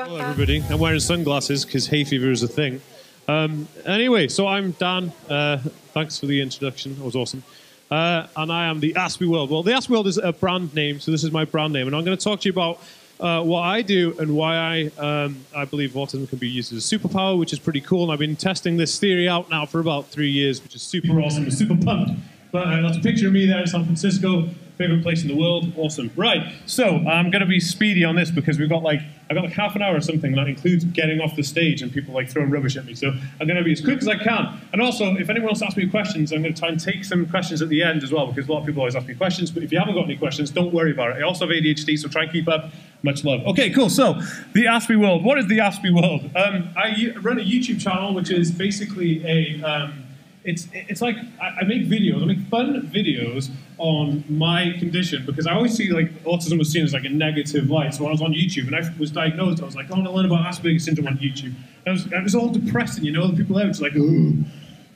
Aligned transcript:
Hello, 0.00 0.16
everybody. 0.16 0.62
I'm 0.70 0.78
wearing 0.78 1.00
sunglasses 1.00 1.64
because 1.64 1.88
hay 1.88 2.04
fever 2.04 2.30
is 2.30 2.44
a 2.44 2.48
thing. 2.48 2.80
Um, 3.26 3.66
anyway, 3.84 4.28
so 4.28 4.46
I'm 4.46 4.70
Dan. 4.70 5.12
Uh, 5.28 5.56
thanks 5.92 6.20
for 6.20 6.26
the 6.26 6.40
introduction. 6.40 6.94
That 6.94 7.04
was 7.04 7.16
awesome. 7.16 7.42
Uh, 7.90 8.28
and 8.36 8.52
I 8.52 8.66
am 8.66 8.78
the 8.78 8.92
Aspie 8.94 9.26
World. 9.26 9.50
Well, 9.50 9.64
the 9.64 9.72
Aspie 9.72 9.90
World 9.90 10.06
is 10.06 10.16
a 10.16 10.32
brand 10.32 10.72
name, 10.72 11.00
so 11.00 11.10
this 11.10 11.24
is 11.24 11.32
my 11.32 11.44
brand 11.44 11.72
name. 11.72 11.88
And 11.88 11.96
I'm 11.96 12.04
going 12.04 12.16
to 12.16 12.22
talk 12.22 12.42
to 12.42 12.48
you 12.48 12.52
about 12.52 12.80
uh, 13.18 13.42
what 13.42 13.62
I 13.62 13.82
do 13.82 14.16
and 14.20 14.36
why 14.36 14.56
I, 14.56 14.90
um, 14.98 15.44
I 15.54 15.64
believe 15.64 15.90
autism 15.94 16.28
can 16.28 16.38
be 16.38 16.48
used 16.48 16.72
as 16.72 16.92
a 16.92 16.98
superpower, 16.98 17.36
which 17.36 17.52
is 17.52 17.58
pretty 17.58 17.80
cool. 17.80 18.04
And 18.04 18.12
I've 18.12 18.20
been 18.20 18.36
testing 18.36 18.76
this 18.76 19.00
theory 19.00 19.28
out 19.28 19.50
now 19.50 19.66
for 19.66 19.80
about 19.80 20.06
three 20.06 20.30
years, 20.30 20.62
which 20.62 20.76
is 20.76 20.82
super 20.82 21.20
awesome. 21.20 21.42
I'm 21.42 21.50
super 21.50 21.76
pumped. 21.76 22.12
But 22.52 22.68
uh, 22.68 22.82
that's 22.82 22.98
a 22.98 23.00
picture 23.00 23.26
of 23.26 23.32
me 23.32 23.46
there 23.46 23.62
in 23.62 23.66
San 23.66 23.84
Francisco 23.84 24.48
favorite 24.78 25.02
place 25.02 25.22
in 25.22 25.28
the 25.28 25.36
world. 25.36 25.72
Awesome. 25.76 26.10
Right. 26.16 26.52
So 26.66 26.86
I'm 26.86 27.30
going 27.30 27.40
to 27.40 27.46
be 27.46 27.60
speedy 27.60 28.04
on 28.04 28.14
this 28.14 28.30
because 28.30 28.58
we've 28.58 28.68
got 28.68 28.82
like 28.82 29.00
I've 29.28 29.34
got 29.34 29.44
like 29.44 29.52
half 29.52 29.76
an 29.76 29.82
hour 29.82 29.96
or 29.96 30.00
something, 30.00 30.32
and 30.32 30.38
that 30.38 30.48
includes 30.48 30.84
getting 30.84 31.20
off 31.20 31.36
the 31.36 31.42
stage 31.42 31.82
and 31.82 31.92
people 31.92 32.14
like 32.14 32.30
throwing 32.30 32.48
rubbish 32.50 32.76
at 32.76 32.86
me. 32.86 32.94
So 32.94 33.08
I'm 33.08 33.46
going 33.46 33.58
to 33.58 33.64
be 33.64 33.72
as 33.72 33.80
quick 33.82 33.98
as 33.98 34.08
I 34.08 34.16
can. 34.16 34.58
And 34.72 34.80
also, 34.80 35.16
if 35.16 35.28
anyone 35.28 35.50
else 35.50 35.60
asks 35.60 35.76
me 35.76 35.86
questions, 35.86 36.32
I'm 36.32 36.40
going 36.42 36.54
to 36.54 36.58
try 36.58 36.70
and 36.70 36.80
take 36.80 37.04
some 37.04 37.26
questions 37.26 37.60
at 37.60 37.68
the 37.68 37.82
end 37.82 38.02
as 38.02 38.12
well 38.12 38.28
because 38.28 38.48
a 38.48 38.52
lot 38.52 38.60
of 38.60 38.66
people 38.66 38.80
always 38.80 38.96
ask 38.96 39.06
me 39.06 39.14
questions. 39.14 39.50
But 39.50 39.64
if 39.64 39.72
you 39.72 39.78
haven't 39.78 39.94
got 39.94 40.04
any 40.04 40.16
questions, 40.16 40.50
don't 40.50 40.72
worry 40.72 40.92
about 40.92 41.10
it. 41.10 41.18
I 41.18 41.22
also 41.22 41.46
have 41.46 41.54
ADHD, 41.54 41.98
so 41.98 42.08
try 42.08 42.22
and 42.22 42.32
keep 42.32 42.48
up. 42.48 42.70
Much 43.02 43.24
love. 43.24 43.46
Okay, 43.46 43.70
cool. 43.70 43.90
So 43.90 44.14
the 44.54 44.64
Aspie 44.64 44.98
world. 44.98 45.24
What 45.24 45.38
is 45.38 45.46
the 45.46 45.58
Aspie 45.58 45.94
world? 45.94 46.24
Um, 46.34 46.68
I 46.76 47.14
run 47.20 47.38
a 47.38 47.42
YouTube 47.42 47.80
channel, 47.80 48.12
which 48.12 48.30
is 48.30 48.50
basically 48.50 49.24
a 49.24 49.62
um, 49.62 50.04
it's 50.48 50.66
it's 50.72 51.02
like 51.02 51.16
I, 51.40 51.60
I, 51.60 51.64
make 51.64 51.82
videos, 51.86 52.22
I 52.22 52.24
make 52.24 52.40
fun 52.48 52.90
videos 52.92 53.50
on 53.76 54.24
my 54.28 54.74
condition 54.78 55.24
because 55.26 55.46
I 55.46 55.52
always 55.52 55.74
see 55.74 55.90
like 55.92 56.10
autism 56.24 56.58
was 56.58 56.72
seen 56.72 56.84
as 56.84 56.94
like 56.94 57.04
a 57.04 57.10
negative 57.10 57.70
light. 57.70 57.94
So 57.94 58.04
when 58.04 58.08
I 58.08 58.12
was 58.12 58.22
on 58.22 58.32
YouTube 58.32 58.66
and 58.66 58.74
I 58.74 58.82
was 58.98 59.10
diagnosed, 59.10 59.62
I 59.62 59.66
was 59.66 59.76
like, 59.76 59.86
oh, 59.90 59.94
I 59.94 59.98
want 59.98 60.08
to 60.08 60.12
learn 60.12 60.26
about 60.26 60.46
Asperger's 60.46 60.84
syndrome 60.84 61.06
on 61.06 61.18
YouTube. 61.18 61.54
And 61.84 61.86
it 61.86 61.90
was, 61.90 62.06
it 62.06 62.22
was 62.22 62.34
all 62.34 62.48
depressing, 62.48 63.04
you 63.04 63.12
know. 63.12 63.28
The 63.28 63.36
people 63.36 63.56
there, 63.56 63.68
it's 63.68 63.80
like, 63.80 63.92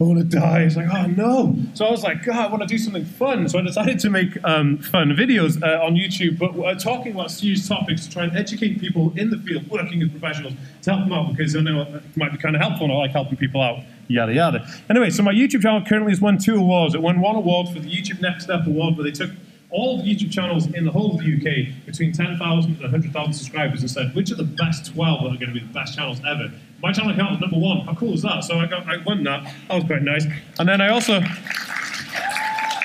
I 0.03 0.07
want 0.07 0.19
to 0.19 0.25
die. 0.25 0.63
It's 0.63 0.77
like, 0.77 0.89
oh 0.93 1.07
no. 1.07 1.57
So 1.75 1.87
I 1.87 1.91
was 1.91 2.03
like, 2.03 2.25
God, 2.25 2.37
I 2.37 2.47
want 2.49 2.63
to 2.63 2.69
do 2.69 2.79
something 2.79 3.05
fun. 3.05 3.49
So 3.49 3.59
I 3.59 3.63
decided 3.63 3.99
to 4.01 4.11
make 4.11 4.43
um, 4.45 4.79
fun 4.79 5.11
videos 5.11 5.63
uh, 5.63 5.85
on 5.85 5.95
YouTube, 5.95 6.39
but 6.39 6.59
uh, 6.59 6.75
talking 6.75 7.13
about 7.13 7.31
serious 7.31 7.69
topics 7.69 8.07
to 8.07 8.13
try 8.13 8.25
and 8.25 8.37
educate 8.37 8.81
people 8.81 9.13
in 9.17 9.31
the 9.31 9.39
field, 9.39 9.69
working 9.69 10.03
as 10.03 10.11
professionals, 10.11 10.55
to 10.83 10.93
help 10.93 11.05
them 11.05 11.13
out 11.13 11.35
because 11.35 11.55
I 11.55 11.61
know 11.61 11.83
it 11.83 12.17
might 12.17 12.33
be 12.33 12.39
kind 12.39 12.57
of 12.57 12.63
helpful 12.63 12.85
and 12.85 12.93
I 12.93 12.97
like 12.97 13.13
helping 13.13 13.37
people 13.37 13.61
out, 13.61 13.81
yada 14.09 14.35
yada. 14.35 14.67
Anyway, 14.91 15.11
so 15.11 15.23
my 15.23 15.33
YouTube 15.33 15.63
channel 15.63 15.83
currently 15.87 16.13
has 16.13 16.21
won 16.21 16.39
two 16.39 16.57
awards. 16.57 16.95
It 16.95 17.03
won 17.03 17.21
one 17.21 17.37
award 17.37 17.69
for 17.69 17.79
the 17.79 17.89
YouTube 17.89 18.21
Next 18.21 18.45
Step 18.45 18.67
Award, 18.67 18.97
where 18.97 19.05
they 19.05 19.13
took 19.13 19.31
all 19.71 20.03
the 20.03 20.05
YouTube 20.05 20.31
channels 20.31 20.67
in 20.75 20.85
the 20.85 20.91
whole 20.91 21.13
of 21.17 21.25
the 21.25 21.35
UK 21.35 21.87
between 21.87 22.13
10,000 22.13 22.39
and 22.71 22.81
100,000 22.81 23.33
subscribers 23.33 23.81
and 23.81 23.91
said, 23.91 24.15
which 24.15 24.31
are 24.31 24.35
the 24.35 24.45
best 24.45 24.93
12 24.93 25.23
that 25.23 25.27
are 25.29 25.39
going 25.39 25.49
to 25.49 25.59
be 25.59 25.61
the 25.61 25.73
best 25.73 25.97
channels 25.97 26.21
ever? 26.27 26.53
My 26.83 26.93
channel 26.93 27.13
account 27.13 27.33
was 27.33 27.41
number 27.41 27.59
one. 27.59 27.81
How 27.87 27.95
cool 27.95 28.15
is 28.15 28.23
that? 28.23 28.43
So 28.45 28.59
I, 28.59 28.67
got, 28.67 28.87
I 28.89 28.97
won 28.99 29.23
that. 29.25 29.45
That 29.69 29.75
was 29.75 29.85
quite 29.85 30.03
nice. 30.03 30.27
And 30.59 30.69
then 30.69 30.81
I 30.81 30.89
also, 30.89 31.21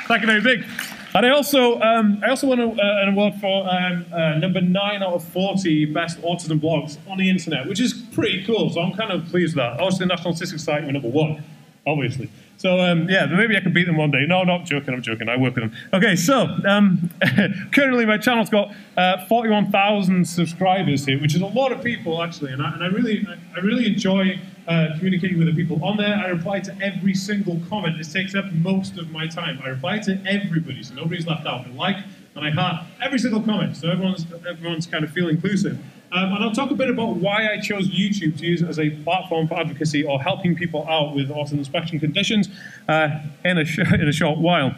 thank 0.08 0.22
you 0.22 0.28
very 0.28 0.42
big. 0.42 0.66
And 1.16 1.26
I 1.26 1.30
also, 1.30 1.82
um, 1.82 2.22
I 2.24 2.30
also 2.30 2.46
won 2.46 2.60
a, 2.60 2.68
uh, 2.70 3.02
an 3.02 3.10
award 3.10 3.34
for 3.42 3.68
um, 3.68 4.06
uh, 4.14 4.36
number 4.36 4.62
nine 4.62 5.02
out 5.02 5.14
of 5.14 5.24
40 5.30 5.86
best 5.86 6.22
autism 6.22 6.60
blogs 6.60 7.00
on 7.10 7.18
the 7.18 7.28
internet, 7.28 7.68
which 7.68 7.80
is 7.80 7.94
pretty 8.14 8.44
cool. 8.46 8.70
So 8.70 8.82
I'm 8.82 8.94
kind 8.94 9.12
of 9.12 9.26
pleased 9.30 9.56
with 9.56 9.64
that. 9.64 9.80
Also, 9.80 10.00
the 10.00 10.06
National 10.06 10.34
Autistic 10.34 10.60
Society 10.60 10.86
were 10.86 10.92
number 10.92 11.10
one, 11.10 11.44
obviously. 11.88 12.30
So 12.58 12.80
um, 12.80 13.08
yeah, 13.08 13.28
maybe 13.28 13.56
I 13.56 13.60
can 13.60 13.72
beat 13.72 13.86
them 13.86 13.98
one 13.98 14.10
day. 14.10 14.26
No, 14.28 14.44
not 14.44 14.66
joking. 14.66 14.94
I'm 14.94 15.02
joking. 15.02 15.30
I 15.30 15.38
work 15.38 15.56
with 15.56 15.72
them. 15.72 15.74
Okay, 15.94 16.16
so 16.16 16.48
um, 16.68 17.10
currently 17.72 18.06
my 18.06 18.18
channel's 18.18 18.50
got 18.50 18.74
uh, 18.98 19.26
41,000 19.28 20.28
subscribers 20.28 21.06
here, 21.06 21.22
which 21.22 21.36
is 21.36 21.42
a 21.42 21.46
lot 21.46 21.72
of 21.72 21.84
people 21.84 22.22
actually, 22.22 22.52
and 22.54 22.62
I, 22.62 22.74
and 22.74 22.84
I 22.84 22.88
really, 22.88 23.26
I 23.56 23.60
really 23.60 23.86
enjoy 23.86 24.40
uh, 24.68 24.88
communicating 24.98 25.38
with 25.38 25.48
the 25.48 25.54
people 25.54 25.84
on 25.86 25.98
there. 25.98 26.16
I 26.16 26.28
reply 26.28 26.60
to 26.62 26.76
every 26.82 27.14
single 27.14 27.62
comment. 27.70 27.98
This 27.98 28.12
takes 28.12 28.34
up 28.34 28.46
most 28.52 28.98
of 28.98 29.12
my 29.12 29.28
time. 29.28 29.60
I 29.64 29.70
reply 29.70 30.00
to 30.00 30.20
everybody, 30.26 30.82
so 30.82 30.96
nobody's 30.96 31.28
left 31.28 31.46
out. 31.46 31.68
I 31.68 31.70
like 31.70 31.98
and 32.36 32.46
I 32.46 32.52
heart 32.52 32.86
every 33.02 33.20
single 33.20 33.42
comment, 33.42 33.78
so 33.78 33.90
everyone's 33.90 34.26
everyone's 34.48 34.88
kind 34.88 35.04
of 35.04 35.12
feel 35.12 35.28
inclusive. 35.28 35.80
Um, 36.18 36.34
and 36.34 36.44
I'll 36.44 36.52
talk 36.52 36.72
a 36.72 36.76
bit 36.76 36.90
about 36.90 37.18
why 37.18 37.48
I 37.52 37.60
chose 37.60 37.90
YouTube 37.90 38.40
to 38.40 38.46
use 38.46 38.64
as 38.64 38.80
a 38.80 38.90
platform 38.90 39.48
for 39.48 39.54
advocacy 39.54 40.04
or 40.04 40.20
helping 40.20 40.56
people 40.56 40.88
out 40.90 41.14
with 41.14 41.30
autism 41.30 41.64
spectrum 41.64 42.00
conditions 42.00 42.50
uh, 42.90 43.10
in, 43.46 43.60
a 43.60 43.62
in 43.94 44.08
a 44.08 44.12
short 44.12 44.40
while. 44.40 44.74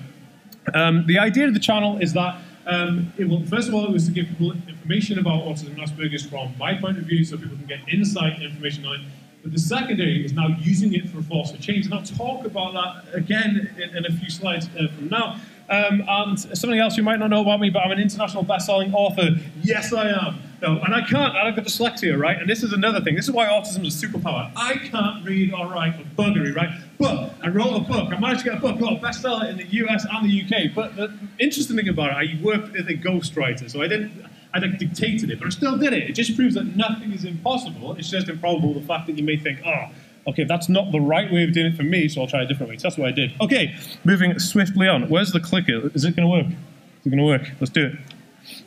Um, 0.73 1.05
the 1.07 1.17
idea 1.17 1.47
of 1.47 1.53
the 1.53 1.59
channel 1.59 1.97
is 1.99 2.11
that 2.13 2.41
um, 2.67 3.13
will, 3.17 3.45
first 3.45 3.69
of 3.69 3.73
all, 3.73 3.85
it 3.85 3.91
was 3.91 4.05
to 4.07 4.11
give 4.11 4.27
people 4.27 4.51
information 4.51 5.17
about 5.17 5.43
autism 5.43 5.67
and 5.67 5.77
Asperger's 5.77 6.25
from 6.25 6.53
my 6.57 6.73
point 6.73 6.97
of 6.97 7.05
view 7.05 7.23
so 7.23 7.37
people 7.37 7.55
can 7.55 7.67
get 7.67 7.87
insight 7.87 8.33
and 8.33 8.43
information 8.43 8.85
on 8.85 8.99
it. 8.99 9.01
But 9.41 9.53
the 9.53 9.59
secondary 9.59 10.25
is 10.25 10.33
now 10.33 10.47
using 10.59 10.93
it 10.93 11.09
for 11.09 11.19
a 11.19 11.23
force 11.23 11.51
for 11.51 11.61
change. 11.61 11.85
And 11.85 11.93
I'll 11.93 12.03
talk 12.03 12.45
about 12.45 12.73
that 12.73 13.15
again 13.15 13.73
in, 13.77 13.95
in 13.95 14.05
a 14.05 14.11
few 14.11 14.29
slides 14.29 14.67
uh, 14.77 14.89
from 14.89 15.07
now. 15.07 15.39
Um, 15.69 16.03
and 16.05 16.37
something 16.37 16.79
else 16.79 16.97
you 16.97 17.03
might 17.03 17.19
not 17.19 17.29
know 17.29 17.41
about 17.41 17.61
me, 17.61 17.69
but 17.69 17.79
I'm 17.79 17.91
an 17.91 17.99
international 17.99 18.43
best-selling 18.43 18.93
author. 18.93 19.37
Yes, 19.61 19.93
I 19.93 20.09
am. 20.09 20.48
No, 20.61 20.79
and 20.79 20.93
I 20.93 21.01
can't. 21.01 21.35
I've 21.35 21.55
got 21.55 21.65
dyslexia, 21.65 22.19
right? 22.19 22.37
And 22.37 22.49
this 22.49 22.63
is 22.63 22.73
another 22.73 22.99
thing. 23.01 23.15
This 23.15 23.25
is 23.25 23.31
why 23.31 23.47
autism 23.47 23.85
is 23.85 24.03
a 24.03 24.07
superpower. 24.07 24.51
I 24.55 24.73
can't 24.75 25.25
read 25.25 25.53
or 25.53 25.67
write 25.67 25.99
or 25.99 26.03
buggery, 26.17 26.53
right? 26.53 26.69
But 26.97 27.33
I 27.41 27.47
wrote 27.47 27.75
a 27.75 27.79
book. 27.79 28.11
I 28.11 28.19
managed 28.19 28.43
to 28.43 28.49
get 28.49 28.57
a 28.57 28.61
book 28.61 28.79
got 28.79 28.93
a 28.93 28.95
bestseller 28.97 29.49
in 29.49 29.57
the 29.57 29.65
US 29.85 30.05
and 30.11 30.29
the 30.29 30.43
UK. 30.43 30.75
But 30.75 30.95
the 30.95 31.13
interesting 31.39 31.77
thing 31.77 31.87
about 31.87 32.11
it, 32.11 32.15
I 32.15 32.43
worked 32.43 32.75
as 32.75 32.87
a 32.87 32.93
ghostwriter, 32.93 33.69
so 33.69 33.81
I 33.81 33.87
didn't. 33.87 34.25
I 34.53 34.59
like 34.59 34.79
dictated 34.79 35.29
it, 35.29 35.39
but 35.39 35.45
I 35.45 35.49
still 35.51 35.77
did 35.77 35.93
it. 35.93 36.09
It 36.09 36.13
just 36.13 36.35
proves 36.35 36.55
that 36.55 36.75
nothing 36.75 37.11
is 37.11 37.23
impossible. 37.23 37.93
It's 37.93 38.09
just 38.09 38.29
improbable 38.29 38.73
the 38.73 38.81
fact 38.81 39.05
that 39.05 39.15
you 39.15 39.23
may 39.23 39.37
think, 39.37 39.59
oh, 39.63 39.89
okay, 40.27 40.43
that's 40.43 40.67
not 40.67 40.91
the 40.91 40.99
right 40.99 41.31
way 41.31 41.43
of 41.43 41.53
doing 41.53 41.67
it 41.67 41.77
for 41.77 41.83
me, 41.83 42.07
so 42.07 42.21
I'll 42.21 42.27
try 42.27 42.41
a 42.41 42.47
different 42.47 42.71
way. 42.71 42.77
So 42.77 42.89
that's 42.89 42.97
what 42.97 43.07
I 43.07 43.11
did. 43.11 43.31
Okay, 43.39 43.75
moving 44.03 44.37
swiftly 44.39 44.87
on. 44.87 45.07
Where's 45.07 45.31
the 45.31 45.39
clicker? 45.39 45.91
Is 45.93 46.03
it 46.03 46.15
going 46.15 46.27
to 46.27 46.31
work? 46.31 46.47
Is 46.47 47.05
it 47.05 47.09
going 47.09 47.19
to 47.19 47.25
work? 47.25 47.51
Let's 47.59 47.71
do 47.71 47.85
it. 47.85 47.95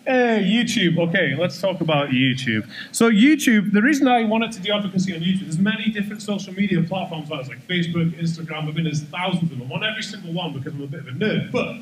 Hey, 0.07 0.43
YouTube. 0.45 0.99
Okay, 0.99 1.35
let's 1.39 1.61
talk 1.61 1.81
about 1.81 2.11
YouTube. 2.11 2.69
So 2.93 3.11
YouTube, 3.11 3.73
the 3.73 3.83
reason 3.83 4.09
I 4.09 4.25
wanted 4.25 4.53
to 4.53 4.61
do 4.61 4.73
advocacy 4.73 5.15
on 5.15 5.21
YouTube, 5.21 5.43
there's 5.43 5.59
many 5.59 5.91
different 5.91 6.23
social 6.23 6.53
media 6.55 6.83
platforms, 6.83 7.31
like 7.31 7.67
Facebook, 7.67 8.11
Instagram, 8.21 8.69
I 8.69 8.73
mean, 8.73 8.85
there's 8.85 9.03
thousands 9.03 9.51
of 9.53 9.59
them. 9.59 9.71
On 9.73 9.85
every 9.85 10.03
single 10.03 10.33
one 10.33 10.53
because 10.53 10.75
I'm 10.75 10.83
a 10.83 10.87
bit 10.87 11.01
of 11.01 11.09
a 11.09 11.11
nerd. 11.11 11.53
But 11.53 11.77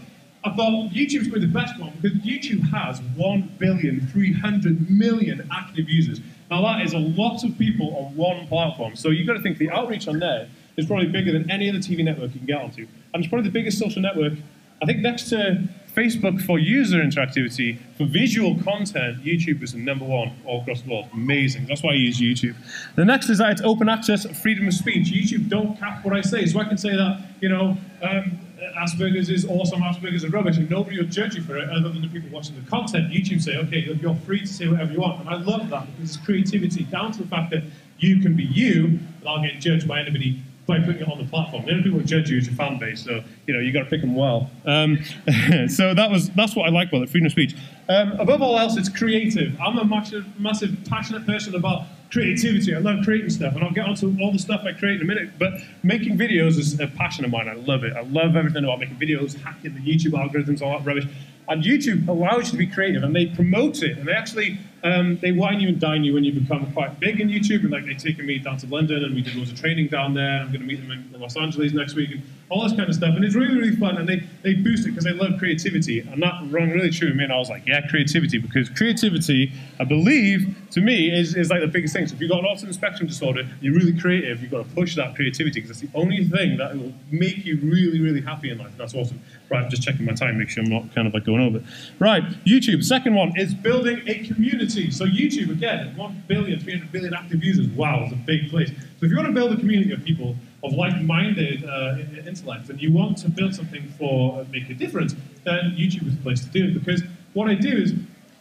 I 0.45 0.55
thought 0.55 0.91
YouTube's 0.93 1.29
probably 1.29 1.47
the 1.47 1.53
best 1.53 1.79
one 1.79 1.93
because 2.01 2.19
YouTube 2.19 2.69
has 2.71 3.01
1 3.17 3.57
billion, 3.59 4.07
300 4.07 4.91
million 4.91 5.49
active 5.53 5.89
users. 5.89 6.21
Now 6.51 6.63
that 6.63 6.83
is 6.83 6.95
a 6.95 6.99
lot 6.99 7.45
of 7.45 7.57
people 7.59 7.95
on 7.97 8.17
one 8.17 8.47
platform. 8.49 8.97
So 8.97 9.11
you've 9.11 9.27
got 9.27 9.35
to 9.35 9.43
think 9.43 9.59
the 9.59 9.71
outreach 9.71 10.09
on 10.09 10.19
there 10.19 10.49
is 10.77 10.87
probably 10.87 11.07
bigger 11.07 11.33
than 11.33 11.51
any 11.51 11.69
other 11.69 11.79
TV 11.79 12.03
network 12.05 12.33
you 12.33 12.41
can 12.41 12.47
get 12.47 12.61
onto. 12.61 12.87
And 13.13 13.23
it's 13.23 13.29
probably 13.29 13.49
the 13.49 13.53
biggest 13.53 13.79
social 13.79 14.01
network, 14.01 14.35
I 14.83 14.87
think 14.87 15.01
next 15.01 15.29
to 15.31 15.69
Facebook 15.95 16.41
for 16.43 16.59
user 16.59 16.99
interactivity, 16.99 17.79
for 17.97 18.05
visual 18.05 18.57
content, 18.63 19.25
YouTube 19.25 19.63
is 19.63 19.73
the 19.73 19.79
number 19.79 20.05
one 20.05 20.33
all 20.47 20.63
across 20.63 20.83
the 20.83 20.91
world. 20.91 21.09
Amazing. 21.13 21.67
That's 21.67 21.83
why 21.83 21.91
I 21.91 21.97
use 21.97 22.21
YouTube. 22.21 22.55
The 22.95 23.05
next 23.05 23.29
is 23.29 23.39
that 23.39 23.51
it's 23.51 23.63
open 23.63 23.89
access, 23.89 24.25
freedom 24.41 24.69
of 24.69 24.75
speech. 24.75 25.09
YouTube 25.09 25.49
don't 25.49 25.79
cap 25.79 26.05
what 26.05 26.15
I 26.15 26.21
say. 26.21 26.47
So 26.47 26.61
I 26.61 26.65
can 26.65 26.79
say 26.79 26.91
that, 26.91 27.21
you 27.41 27.49
know, 27.49 27.77
um, 28.03 28.39
Asperger's 28.79 29.31
is 29.31 29.47
awesome, 29.47 29.81
Asperger's 29.81 30.23
is 30.23 30.31
rubbish, 30.31 30.59
and 30.59 30.71
nobody 30.71 30.99
will 30.99 31.09
judge 31.09 31.35
you 31.35 31.43
for 31.43 31.57
it 31.57 31.69
other 31.71 31.89
than 31.89 32.03
the 32.03 32.09
people 32.09 32.31
watching 32.31 32.63
the 32.63 32.71
content. 32.71 33.11
YouTube 33.13 33.43
say, 33.43 33.57
okay, 33.57 33.79
you're 34.01 34.15
free 34.15 34.41
to 34.41 34.47
say 34.47 34.69
whatever 34.69 34.93
you 34.93 35.01
want. 35.01 35.21
And 35.21 35.29
I 35.29 35.37
love 35.37 35.69
that 35.71 35.87
because 35.87 36.17
it's 36.17 36.25
creativity 36.25 36.85
down 36.85 37.13
to 37.13 37.23
the 37.23 37.29
fact 37.29 37.51
that 37.51 37.65
you 37.99 38.21
can 38.21 38.37
be 38.37 38.45
you, 38.45 39.01
without 39.19 39.43
getting 39.43 39.61
judged 39.61 39.89
by 39.89 40.01
anybody 40.01 40.41
by 40.71 40.79
putting 40.79 41.03
it 41.03 41.09
on 41.09 41.19
the 41.19 41.25
platform. 41.25 41.67
The 41.67 41.73
only 41.73 41.83
people 41.83 41.99
who 41.99 42.05
judge 42.05 42.31
you 42.31 42.39
is 42.39 42.47
your 42.47 42.55
fan 42.55 42.79
base, 42.79 43.05
so 43.05 43.23
you 43.47 43.55
know 43.55 43.61
you 43.61 43.73
got 43.73 43.85
to 43.85 43.91
pick 43.91 44.01
them 44.01 44.15
well. 44.15 44.51
Um, 44.65 44.99
so 45.69 45.95
that 45.95 46.09
was 46.11 46.31
that's 46.31 46.57
what 46.57 46.67
I 46.67 46.71
like 46.71 46.89
about 46.89 47.03
it, 47.03 47.11
freedom 47.11 47.27
of 47.27 47.33
speech. 47.33 47.55
Um, 47.89 48.13
above 48.13 48.41
all 48.41 48.59
else, 48.59 48.77
it's 48.77 48.89
creative. 48.89 49.61
I'm 49.61 49.77
a 49.79 49.85
massive, 49.85 50.25
massive, 50.39 50.77
passionate 50.89 51.27
person 51.27 51.55
about 51.55 51.87
creativity. 52.11 52.75
I 52.75 52.79
love 52.79 53.05
creating 53.05 53.31
stuff, 53.31 53.55
and 53.55 53.65
I'll 53.65 53.73
get 53.73 53.87
onto 53.87 54.17
all 54.21 54.33
the 54.33 54.39
stuff 54.39 54.63
I 54.65 54.73
create 54.73 54.97
in 54.97 55.03
a 55.03 55.05
minute. 55.05 55.39
But 55.39 55.55
making 55.83 56.17
videos 56.17 56.59
is 56.59 56.79
a 56.81 56.87
passion 56.87 57.25
of 57.25 57.31
mine. 57.31 57.49
I 57.49 57.55
love 57.55 57.85
it. 57.85 57.95
I 57.97 58.03
love 58.03 58.37
everything 58.37 58.65
about 58.65 58.79
making 58.79 58.97
videos, 58.97 59.35
hacking 59.41 59.75
the 59.75 59.81
YouTube 59.81 60.13
algorithms, 60.13 60.63
all 60.63 60.79
that 60.79 60.87
rubbish. 60.87 61.07
And 61.49 61.65
YouTube 61.65 62.07
allows 62.07 62.47
you 62.47 62.53
to 62.53 62.57
be 62.57 62.67
creative, 62.67 63.03
and 63.03 63.15
they 63.15 63.27
promote 63.27 63.83
it, 63.83 63.99
and 63.99 64.07
they 64.07 64.13
actually 64.13 64.59
um, 64.83 65.19
they 65.21 65.33
wine 65.33 65.61
you 65.61 65.69
and 65.69 65.81
dine 65.81 66.05
you 66.05 66.15
when 66.15 66.25
you 66.25 66.33
become 66.33 66.73
quite 66.73 66.99
big 67.01 67.21
in 67.21 67.29
YouTube. 67.29 67.61
And 67.61 67.71
like 67.71 67.85
they've 67.85 67.97
taken 67.97 68.27
me 68.27 68.39
down 68.39 68.57
to 68.59 68.67
London, 68.67 69.05
and 69.05 69.15
we 69.15 69.23
did 69.23 69.35
loads 69.35 69.51
of 69.51 69.61
training 69.61 69.89
down 69.89 70.15
there. 70.15 70.41
I'm 70.41 70.49
going 70.49 70.61
to 70.61 70.67
meet 70.67 70.81
them 70.81 70.91
in 70.91 71.21
Los 71.21 71.37
Angeles 71.37 71.73
next 71.73 71.95
week, 71.95 72.11
and 72.11 72.23
all 72.49 72.63
this 72.63 72.73
kind 72.73 72.89
of 72.89 72.95
stuff. 72.95 73.15
And 73.15 73.25
it's 73.25 73.35
really 73.35 73.55
really 73.55 73.77
fun, 73.77 73.99
and 73.99 74.09
they 74.09 74.23
they 74.43 74.55
boost 74.55 74.87
it 74.87 74.91
because 74.91 75.05
they 75.05 75.13
love 75.13 75.39
creativity, 75.39 76.01
and 76.01 76.23
that 76.23 76.43
rang 76.51 76.71
really 76.71 76.91
true 76.91 77.09
with 77.09 77.17
me. 77.17 77.25
And 77.25 77.33
I 77.33 77.39
was 77.39 77.51
like, 77.51 77.67
yeah, 77.67 77.87
creativity, 77.89 78.39
because 78.39 78.69
creativity, 78.71 79.53
I 79.79 79.85
believe, 79.85 80.57
to 80.73 80.81
me, 80.81 81.11
is, 81.11 81.37
is 81.37 81.51
like 81.51 81.61
the 81.61 81.67
biggest 81.67 81.95
thing. 81.95 82.07
So 82.07 82.15
if 82.15 82.21
you've 82.21 82.31
got 82.31 82.41
an 82.41 82.47
autism 82.47 82.73
spectrum 82.73 83.09
disorder, 83.09 83.49
you're 83.61 83.75
really 83.75 83.99
creative. 83.99 84.41
You've 84.43 84.51
got 84.51 84.67
to 84.67 84.75
push 84.75 84.97
that 84.97 85.15
creativity 85.15 85.61
because 85.61 85.81
that's 85.81 85.93
the 85.93 85.99
only 85.99 86.25
thing 86.25 86.57
that 86.57 86.77
will 86.77 86.93
make 87.11 87.45
you 87.45 87.59
really 87.63 88.01
really 88.01 88.21
happy 88.21 88.51
in 88.51 88.59
life. 88.59 88.73
That's 88.79 88.95
awesome. 88.95 89.21
Right, 89.51 89.65
I'm 89.65 89.71
just 89.71 89.83
checking 89.83 90.07
my 90.07 90.13
time, 90.13 90.39
make 90.39 90.49
sure 90.49 90.63
I'm 90.63 90.71
not 90.71 90.95
kind 90.95 91.07
of 91.07 91.15
like 91.15 91.25
going 91.25 91.41
over. 91.41 91.63
Right, 91.99 92.23
YouTube. 92.45 92.85
Second 92.85 93.15
one 93.15 93.37
is 93.37 93.53
building 93.53 94.03
a 94.07 94.27
community 94.27 94.70
community. 94.71 94.91
So 94.91 95.05
YouTube, 95.05 95.51
again, 95.51 95.97
1 95.97 96.25
billion, 96.29 96.61
300 96.61 96.93
billion 96.93 97.15
active 97.15 97.43
users. 97.43 97.69
Wow, 97.69 98.05
it's 98.05 98.13
a 98.13 98.17
big 98.17 98.51
place. 98.51 98.69
So 98.69 99.07
if 99.07 99.11
you 99.11 99.17
want 99.17 99.29
to 99.29 99.35
build 99.35 99.53
a 99.53 99.57
community 99.57 99.93
of 99.93 100.05
people 100.05 100.37
of 100.63 100.73
like-minded 100.73 101.65
uh, 101.65 101.97
and 102.27 102.83
you 102.83 102.93
want 102.93 103.19
to 103.19 103.31
build 103.31 103.55
something 103.55 103.89
for 103.99 104.41
uh, 104.41 104.45
make 104.51 104.69
a 104.69 104.75
difference, 104.75 105.15
then 105.45 105.75
YouTube 105.77 106.07
is 106.07 106.17
the 106.17 106.23
place 106.23 106.41
to 106.41 106.49
do 106.51 106.67
it. 106.67 106.75
Because 106.75 107.03
what 107.33 107.49
I 107.49 107.55
do 107.55 107.71
is 107.71 107.95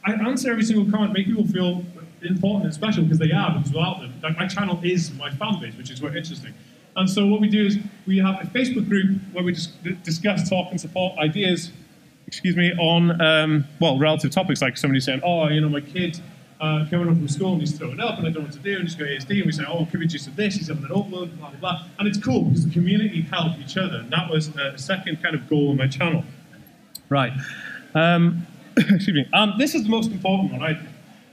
I 0.06 0.14
answer 0.14 0.52
every 0.52 0.64
single 0.64 0.90
comment, 0.92 1.14
make 1.14 1.28
people 1.28 1.48
feel 1.48 1.84
important 2.22 2.66
and 2.66 2.74
special 2.74 3.04
because 3.04 3.20
they 3.20 3.32
are, 3.32 3.52
because 3.52 3.72
without 3.72 4.02
them, 4.02 4.14
like 4.22 4.38
my 4.38 4.48
channel 4.48 4.80
is 4.84 5.14
my 5.14 5.32
fan 5.32 5.60
base, 5.62 5.76
which 5.78 5.90
is 5.90 6.00
very 6.00 6.18
interesting. 6.18 6.54
And 6.96 7.10
so 7.10 7.26
what 7.28 7.40
we 7.40 7.48
do 7.48 7.66
is 7.66 7.78
we 8.06 8.18
have 8.18 8.42
a 8.42 8.48
Facebook 8.48 8.90
group 8.90 9.20
where 9.32 9.44
we 9.44 9.54
just 9.54 9.72
discuss, 10.04 10.50
talk, 10.50 10.72
and 10.72 10.82
support 10.82 11.18
ideas, 11.18 11.72
excuse 12.30 12.56
me, 12.56 12.72
on, 12.78 13.20
um, 13.20 13.66
well, 13.82 13.98
relative 13.98 14.30
topics, 14.30 14.62
like 14.62 14.78
somebody 14.78 15.00
saying, 15.00 15.20
oh, 15.24 15.48
you 15.48 15.60
know, 15.60 15.68
my 15.68 15.82
kid 15.82 16.22
uh, 16.62 16.86
coming 16.92 17.10
up 17.10 17.16
from 17.16 17.28
school 17.28 17.54
and 17.54 17.62
he's 17.62 17.76
throwing 17.76 18.00
up 18.00 18.20
and 18.20 18.28
I 18.28 18.30
don't 18.30 18.44
know 18.44 18.50
what 18.50 18.52
to 18.52 18.60
do, 18.60 18.76
and 18.76 18.84
he's 18.84 18.94
got 18.94 19.08
ASD, 19.08 19.32
and 19.32 19.46
we 19.48 19.52
say, 19.52 19.64
oh, 19.68 19.88
could 19.90 20.00
we 20.00 20.06
just 20.06 20.26
do 20.26 20.32
this, 20.34 20.54
he's 20.54 20.68
having 20.68 20.84
an 20.84 20.92
upload, 20.92 21.36
blah, 21.40 21.50
blah, 21.50 21.60
blah. 21.60 21.86
And 21.98 22.08
it's 22.08 22.24
cool 22.24 22.44
because 22.44 22.68
the 22.68 22.72
community 22.72 23.22
help 23.22 23.58
each 23.58 23.78
other, 23.78 23.98
and 23.98 24.12
that 24.12 24.30
was 24.30 24.56
a 24.56 24.78
second 24.78 25.24
kind 25.24 25.34
of 25.34 25.50
goal 25.50 25.72
on 25.72 25.78
my 25.78 25.88
channel. 25.88 26.24
Right. 27.10 27.34
Um, 27.96 28.46
excuse 28.78 29.16
me. 29.16 29.26
Um, 29.34 29.56
this 29.58 29.74
is 29.74 29.84
the 29.84 29.90
most 29.90 30.12
important 30.12 30.52
one, 30.52 30.62
I. 30.62 30.80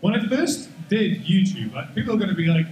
When 0.00 0.14
I 0.14 0.26
first 0.28 0.70
did 0.88 1.25
YouTube, 1.25 1.75
like, 1.75 1.94
people 1.94 2.14
are 2.14 2.19
going 2.19 2.31
to 2.31 2.34
be 2.37 2.46
like, 2.46 2.66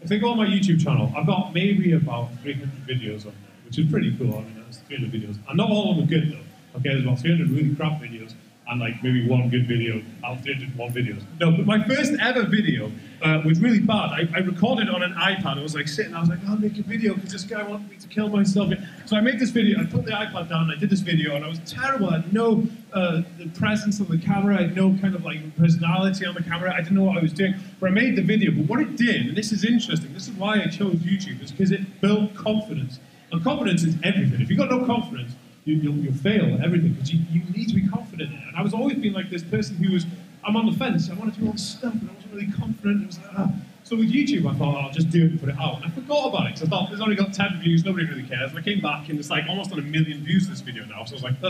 if 0.00 0.08
they 0.08 0.18
go 0.18 0.30
on 0.30 0.36
my 0.36 0.46
YouTube 0.46 0.82
channel, 0.82 1.12
I've 1.16 1.26
got 1.26 1.52
maybe 1.52 1.92
about 1.92 2.30
300 2.42 2.70
videos 2.86 3.26
on 3.26 3.32
there, 3.32 3.52
which 3.66 3.78
is 3.78 3.90
pretty 3.90 4.16
cool. 4.16 4.34
I 4.34 4.40
mean, 4.42 4.62
that's 4.64 4.78
300 4.78 5.12
videos. 5.12 5.36
And 5.48 5.56
not 5.56 5.70
all 5.70 5.90
of 5.90 5.96
them 5.96 6.04
are 6.04 6.08
good, 6.08 6.32
though. 6.32 6.47
Okay, 6.76 6.90
there's 6.90 7.04
about 7.04 7.18
300 7.18 7.50
really 7.50 7.74
crap 7.74 8.00
videos 8.00 8.34
and 8.68 8.80
like 8.80 9.02
maybe 9.02 9.26
one 9.26 9.48
good 9.48 9.66
video 9.66 10.02
out 10.24 10.38
of 10.38 10.42
301 10.42 10.92
videos. 10.92 11.22
No, 11.40 11.50
but 11.50 11.64
my 11.64 11.82
first 11.84 12.12
ever 12.20 12.42
video 12.42 12.92
uh, 13.22 13.40
was 13.44 13.60
really 13.60 13.80
bad. 13.80 14.10
I, 14.10 14.28
I, 14.34 14.38
recorded 14.40 14.90
on 14.90 15.02
an 15.02 15.14
iPad. 15.14 15.58
I 15.58 15.62
was 15.62 15.74
like 15.74 15.88
sitting, 15.88 16.14
I 16.14 16.20
was 16.20 16.28
like, 16.28 16.40
I'll 16.46 16.58
make 16.58 16.78
a 16.78 16.82
video 16.82 17.14
because 17.14 17.32
this 17.32 17.44
guy 17.44 17.62
wanted 17.62 17.90
me 17.90 17.96
to 17.96 18.08
kill 18.08 18.28
myself. 18.28 18.72
So 19.06 19.16
I 19.16 19.20
made 19.20 19.38
this 19.38 19.50
video, 19.50 19.80
I 19.80 19.86
put 19.86 20.04
the 20.04 20.10
iPad 20.10 20.50
down, 20.50 20.70
I 20.70 20.78
did 20.78 20.90
this 20.90 21.00
video, 21.00 21.34
and 21.34 21.44
I 21.44 21.48
was 21.48 21.60
terrible. 21.60 22.10
I 22.10 22.20
had 22.20 22.32
no 22.32 22.66
uh, 22.92 23.22
the 23.38 23.48
presence 23.54 24.00
of 24.00 24.08
the 24.08 24.18
camera, 24.18 24.58
I 24.58 24.62
had 24.62 24.76
no 24.76 24.96
kind 25.00 25.14
of 25.14 25.24
like 25.24 25.56
personality 25.56 26.26
on 26.26 26.34
the 26.34 26.42
camera, 26.42 26.72
I 26.72 26.82
didn't 26.82 26.96
know 26.96 27.04
what 27.04 27.16
I 27.16 27.22
was 27.22 27.32
doing. 27.32 27.54
But 27.80 27.90
I 27.90 27.92
made 27.92 28.16
the 28.16 28.22
video, 28.22 28.50
but 28.50 28.66
what 28.66 28.80
it 28.80 28.96
did, 28.96 29.28
and 29.28 29.36
this 29.36 29.50
is 29.50 29.64
interesting, 29.64 30.12
this 30.12 30.28
is 30.28 30.34
why 30.34 30.60
I 30.60 30.66
chose 30.66 30.96
YouTube, 30.96 31.42
is 31.42 31.50
because 31.50 31.72
it 31.72 32.00
built 32.00 32.34
confidence. 32.34 33.00
And 33.32 33.42
confidence 33.42 33.82
is 33.82 33.94
everything. 34.02 34.40
If 34.40 34.50
you've 34.50 34.58
got 34.58 34.70
no 34.70 34.84
confidence, 34.86 35.32
you, 35.74 35.90
will 35.90 35.98
you'll 35.98 36.14
fail 36.14 36.54
at 36.54 36.64
everything 36.64 36.92
because 36.92 37.12
you, 37.12 37.20
you 37.30 37.42
need 37.50 37.68
to 37.68 37.74
be 37.74 37.86
confident. 37.88 38.30
And 38.30 38.56
I 38.56 38.62
was 38.62 38.74
always 38.74 38.96
being 38.96 39.14
like 39.14 39.30
this 39.30 39.42
person 39.42 39.76
who 39.76 39.92
was, 39.92 40.06
I'm 40.44 40.56
on 40.56 40.66
the 40.66 40.72
fence, 40.72 41.10
I 41.10 41.14
want 41.14 41.34
to 41.34 41.40
do 41.40 41.46
all 41.48 41.56
stuff, 41.56 41.92
and 41.94 42.08
I 42.08 42.14
wasn't 42.14 42.32
really 42.32 42.52
confident. 42.52 43.02
It 43.02 43.06
was 43.06 43.18
like, 43.18 43.30
ah. 43.36 43.52
So 43.84 43.96
with 43.96 44.12
YouTube, 44.12 44.46
I 44.50 44.54
thought, 44.58 44.74
oh, 44.74 44.80
I'll 44.80 44.92
just 44.92 45.10
do 45.10 45.24
it 45.24 45.30
and 45.30 45.40
put 45.40 45.48
it 45.48 45.58
out. 45.58 45.76
And 45.76 45.86
I 45.86 45.90
forgot 45.90 46.28
about 46.28 46.46
it 46.46 46.54
because 46.54 46.62
I 46.62 46.70
thought, 46.70 46.88
there's 46.90 47.00
only 47.00 47.16
got 47.16 47.32
10 47.32 47.60
views, 47.60 47.84
nobody 47.84 48.06
really 48.06 48.22
cares. 48.22 48.50
And 48.50 48.58
I 48.58 48.62
came 48.62 48.80
back 48.80 49.08
and 49.08 49.18
it's 49.18 49.30
like 49.30 49.44
almost 49.48 49.72
on 49.72 49.78
a 49.78 49.82
million 49.82 50.24
views 50.24 50.48
this 50.48 50.60
video 50.60 50.84
now. 50.84 51.04
So 51.04 51.12
I 51.12 51.16
was 51.16 51.22
like. 51.22 51.40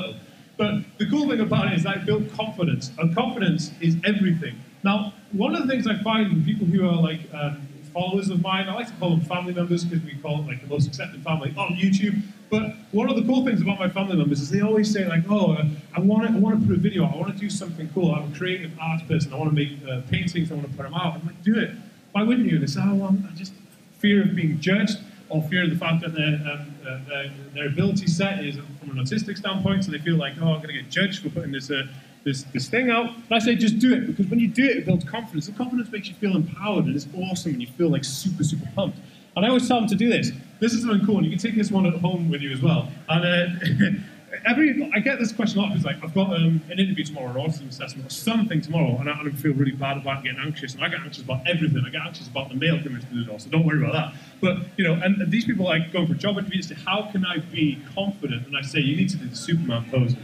But 0.59 0.82
the 0.99 1.09
cool 1.09 1.29
thing 1.29 1.38
about 1.38 1.69
it 1.69 1.75
is 1.75 1.85
that 1.85 1.99
I 1.99 2.00
built 2.00 2.32
confidence, 2.32 2.91
and 2.99 3.14
confidence 3.14 3.71
is 3.81 3.97
everything. 4.05 4.59
Now, 4.82 5.14
one 5.31 5.55
of 5.55 5.62
the 5.62 5.69
things 5.69 5.87
I 5.87 5.97
find 6.03 6.32
with 6.32 6.44
people 6.44 6.67
who 6.67 6.85
are 6.85 7.00
like 7.00 7.21
um, 7.32 7.68
followers 7.88 8.29
of 8.31 8.40
mine, 8.43 8.69
I 8.69 8.75
like 8.75 8.88
to 8.88 8.93
call 8.94 9.11
them 9.11 9.20
family 9.20 9.52
members 9.52 9.85
because 9.85 10.05
we 10.05 10.14
call 10.17 10.40
it 10.40 10.46
like 10.46 10.61
the 10.61 10.69
most 10.69 10.87
accepted 10.87 11.23
family 11.23 11.55
on 11.56 11.75
YouTube. 11.75 12.23
But 12.50 12.75
one 12.93 13.11
of 13.11 13.17
the 13.17 13.23
cool 13.23 13.44
things 13.44 13.61
about 13.61 13.79
my 13.79 13.88
family 13.88 14.17
members 14.17 14.40
is 14.40 14.50
they 14.50 14.62
always 14.62 14.90
say 14.90 15.06
like, 15.06 15.25
oh, 15.29 15.52
uh, 15.52 15.64
I 15.94 16.00
want 16.00 16.26
to, 16.26 16.35
I 16.35 16.38
want 16.38 16.61
to 16.61 16.67
put 16.67 16.76
a 16.76 16.81
video. 16.81 17.05
I 17.05 17.14
want 17.17 17.32
to 17.32 17.38
do 17.38 17.50
something 17.50 17.88
cool. 17.94 18.14
I'm 18.14 18.32
a 18.32 18.37
creative 18.37 18.73
art 18.81 19.06
person. 19.06 19.32
I 19.32 19.37
want 19.37 19.50
to 19.50 19.55
make 19.55 19.79
uh, 19.87 20.00
paintings. 20.11 20.50
I 20.50 20.55
want 20.55 20.70
to 20.70 20.76
put 20.76 20.85
them 20.85 20.94
out. 20.94 21.14
I'm 21.14 21.26
like, 21.26 21.43
do 21.43 21.58
it. 21.58 21.70
Why 22.12 22.23
wouldn't 22.23 22.46
you? 22.49 22.55
And 22.55 22.62
they 22.62 22.67
say, 22.67 22.81
oh, 22.82 22.94
well, 22.94 23.17
I 23.31 23.35
just 23.35 23.52
fear 23.99 24.23
of 24.23 24.35
being 24.35 24.61
judged 24.61 24.99
or 25.29 25.43
fear 25.43 25.64
of 25.64 25.70
the 25.70 25.76
fact 25.76 26.00
that 26.02 26.14
their, 26.14 26.35
um, 26.50 26.75
uh, 26.87 26.99
their, 27.08 27.32
their, 27.55 27.67
ability 27.67 28.06
set 28.06 28.43
is 28.43 28.56
from 28.56 28.90
an 28.90 29.05
autistic 29.05 29.37
standpoint, 29.37 29.85
so 29.85 29.90
they 29.90 29.99
feel 29.99 30.17
like, 30.17 30.35
oh, 30.40 30.55
I'm 30.55 30.62
going 30.62 30.69
to 30.69 30.73
get 30.73 30.88
judged 30.90 31.23
for 31.23 31.29
putting 31.29 31.52
this, 31.52 31.70
uh, 31.70 31.87
this, 32.28 32.42
this 32.44 32.69
thing 32.69 32.90
out. 32.90 33.06
And 33.06 33.32
I 33.32 33.38
say, 33.38 33.56
just 33.56 33.78
do 33.78 33.92
it, 33.94 34.06
because 34.06 34.26
when 34.26 34.38
you 34.38 34.48
do 34.48 34.64
it, 34.64 34.78
it 34.78 34.86
builds 34.86 35.04
confidence, 35.04 35.48
and 35.48 35.56
confidence 35.56 35.90
makes 35.90 36.08
you 36.08 36.14
feel 36.14 36.36
empowered, 36.36 36.84
and 36.84 36.94
it's 36.94 37.08
awesome, 37.16 37.52
and 37.52 37.60
you 37.60 37.69
feel 37.69 37.88
like 37.88 38.04
super, 38.04 38.44
super 38.44 38.69
pumped. 38.75 38.98
And 39.36 39.44
I 39.44 39.48
always 39.48 39.66
tell 39.66 39.80
them 39.80 39.88
to 39.88 39.94
do 39.94 40.08
this. 40.08 40.32
This 40.60 40.72
is 40.72 40.82
something 40.82 41.04
cool, 41.06 41.19
and 41.19 41.26
you 41.26 41.30
can 41.30 41.38
take 41.38 41.56
this 41.56 41.70
one 41.70 41.86
at 41.86 41.94
home 41.94 42.30
with 42.30 42.42
you 42.42 42.52
as 42.52 42.60
well. 42.60 42.90
And 43.08 43.25
uh, 43.25 43.98
every, 44.46 44.90
I 44.94 44.98
get 44.98 45.19
this 45.19 45.32
question 45.32 45.60
a 45.60 45.62
lot. 45.62 45.75
It's 45.75 45.84
like, 45.84 46.02
I've 46.02 46.14
got 46.14 46.34
um, 46.34 46.60
an 46.70 46.78
interview 46.78 47.04
tomorrow, 47.04 47.30
an 47.30 47.36
autism 47.36 47.69
assessment, 47.69 48.06
or 48.06 48.10
something 48.10 48.60
tomorrow, 48.60 48.96
and 48.98 49.08
I, 49.08 49.12
I, 49.12 49.30
feel 49.30 49.54
really 49.54 49.72
bad 49.72 49.96
about 49.96 50.25
getting 50.25 50.40
anxious. 50.40 50.75
And 50.75 50.84
I 50.84 50.88
get 50.88 51.00
anxious 51.00 51.25
about 51.25 51.46
everything. 51.48 51.82
I 51.86 51.90
get 51.90 52.02
anxious 52.02 52.28
about 52.28 52.48
the 52.50 52.56
mail 52.56 52.82
coming 52.82 53.00
through 53.00 53.20
the 53.20 53.26
door, 53.26 53.40
so 53.40 53.48
don't 53.48 53.64
worry 53.64 53.78
about 53.78 53.92
that. 53.92 54.14
But, 54.40 54.58
you 54.76 54.84
know, 54.84 54.94
and 54.94 55.30
these 55.30 55.44
people 55.44 55.64
like 55.64 55.92
going 55.92 56.06
for 56.06 56.14
job 56.14 56.36
interviews, 56.36 56.70
how 56.84 57.10
can 57.10 57.25
I 57.25 57.38
be 57.38 57.78
confident? 57.94 58.46
And 58.46 58.56
I 58.56 58.62
say, 58.62 58.80
you 58.80 58.96
need 58.96 59.08
to 59.10 59.16
do 59.16 59.28
the 59.28 59.36
Superman 59.36 59.88
pose. 59.90 60.14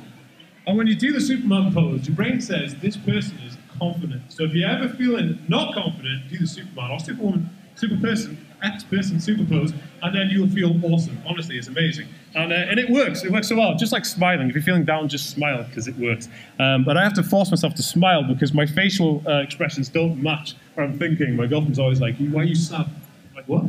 And 0.67 0.79
when 0.79 0.87
you 0.87 0.95
do 0.95 1.13
the 1.13 1.21
Superman 1.21 1.73
pose, 1.73 2.07
your 2.07 2.17
brain 2.17 2.41
says, 2.41 2.75
this 2.77 2.97
person 2.97 3.39
is 3.47 3.57
confident. 3.79 4.33
So 4.33 4.45
if 4.45 4.55
you're 4.55 4.69
ever 4.69 4.89
feeling 4.89 5.39
not 5.49 5.75
confident, 5.75 6.29
do 6.31 6.39
the 6.39 6.47
Superman 6.47 6.91
or 6.91 7.01
Superwoman, 7.01 7.51
super 7.75 7.97
person, 7.99 8.39
X 8.63 8.83
person 8.85 9.21
super 9.21 9.45
pose, 9.45 9.75
and 10.03 10.15
then 10.15 10.31
you'll 10.31 10.49
feel 10.49 10.83
awesome. 10.87 11.19
Honestly, 11.27 11.59
it's 11.59 11.69
amazing. 11.69 12.09
And, 12.35 12.51
uh, 12.51 12.57
and 12.57 12.81
it 12.81 12.89
works. 12.89 13.25
It 13.25 13.31
works 13.31 13.49
so 13.49 13.57
well. 13.57 13.75
Just 13.75 13.93
like 13.93 14.07
smiling. 14.07 14.49
If 14.49 14.55
you're 14.55 14.63
feeling 14.63 14.85
down, 14.87 15.09
just 15.09 15.31
smile 15.31 15.65
because 15.65 15.87
it 15.87 15.97
works. 15.99 16.29
Um, 16.59 16.83
but 16.83 16.97
I 16.97 17.05
have 17.05 17.13
to 17.15 17.23
force 17.23 17.51
myself 17.51 17.75
to 17.75 17.83
smile 17.83 18.23
because 18.23 18.55
my 18.55 18.65
facial 18.65 19.23
uh, 19.29 19.41
expressions 19.41 19.91
don't 19.91 20.23
match 20.23 20.55
what 20.75 20.85
I'm 20.85 20.99
thinking. 20.99 21.37
My 21.37 21.47
girlfriend's 21.47 21.79
always 21.79 22.01
like, 22.01 22.17
why 22.17 22.41
are 22.41 22.45
you 22.45 22.55
sad? 22.55 22.87
I'm 22.87 23.35
like, 23.37 23.49
what? 23.49 23.65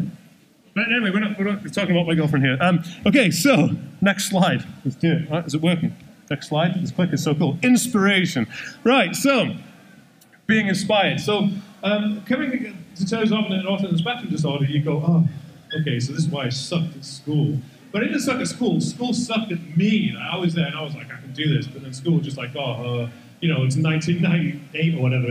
But 0.76 0.86
anyway, 0.92 1.12
we're 1.12 1.20
not, 1.20 1.38
we're 1.38 1.46
not 1.46 1.74
talking 1.74 1.92
about 1.92 2.08
my 2.08 2.16
girlfriend 2.16 2.46
here. 2.46 2.58
Um, 2.62 2.84
okay, 3.06 3.32
so 3.32 3.72
next 4.02 4.30
slide. 4.30 4.64
Let's 4.86 4.96
do 4.96 5.12
it. 5.12 5.30
Right, 5.30 5.46
is 5.46 5.56
it 5.56 5.62
working? 5.62 5.94
Next 6.30 6.50
slide. 6.50 6.82
This 6.82 6.92
click 6.92 7.14
is 7.14 7.24
so 7.24 7.36
cool. 7.36 7.58
Inspiration. 7.62 8.48
Right, 8.84 9.16
so 9.16 9.56
being 10.48 10.68
inspired. 10.68 11.20
So 11.20 11.50
um, 11.84 12.24
coming 12.26 12.78
to 12.96 13.06
terms 13.06 13.32
often 13.32 13.54
of 13.54 13.60
an 13.60 13.66
autism 13.66 13.98
spectrum 13.98 14.30
disorder, 14.30 14.66
you 14.66 14.82
go, 14.82 15.04
oh, 15.06 15.28
okay, 15.82 16.00
so 16.00 16.14
this 16.14 16.24
is 16.24 16.30
why 16.30 16.46
I 16.46 16.50
sucked 16.50 16.96
at 16.96 17.06
school. 17.06 17.60
But 17.92 18.04
I 18.04 18.08
didn't 18.08 18.22
suck 18.22 18.40
at 18.40 18.48
school. 18.48 18.82
School 18.82 19.14
sucked 19.14 19.52
at 19.52 19.78
me. 19.78 20.18
I 20.20 20.38
was 20.38 20.54
there 20.54 20.66
and 20.66 20.76
I 20.76 20.82
was 20.82 20.96
like, 20.96 21.08
I 21.08 21.20
can 21.22 21.32
do 21.34 21.56
this. 21.56 21.68
But 21.68 21.84
then 21.84 21.94
school 21.94 22.18
was 22.18 22.26
just 22.26 22.38
like, 22.38 22.56
oh, 22.56 22.62
uh, 23.04 23.10
you 23.40 23.54
know, 23.54 23.64
it's 23.64 23.78
1998 23.78 24.96
or 24.98 25.02
whatever. 25.02 25.28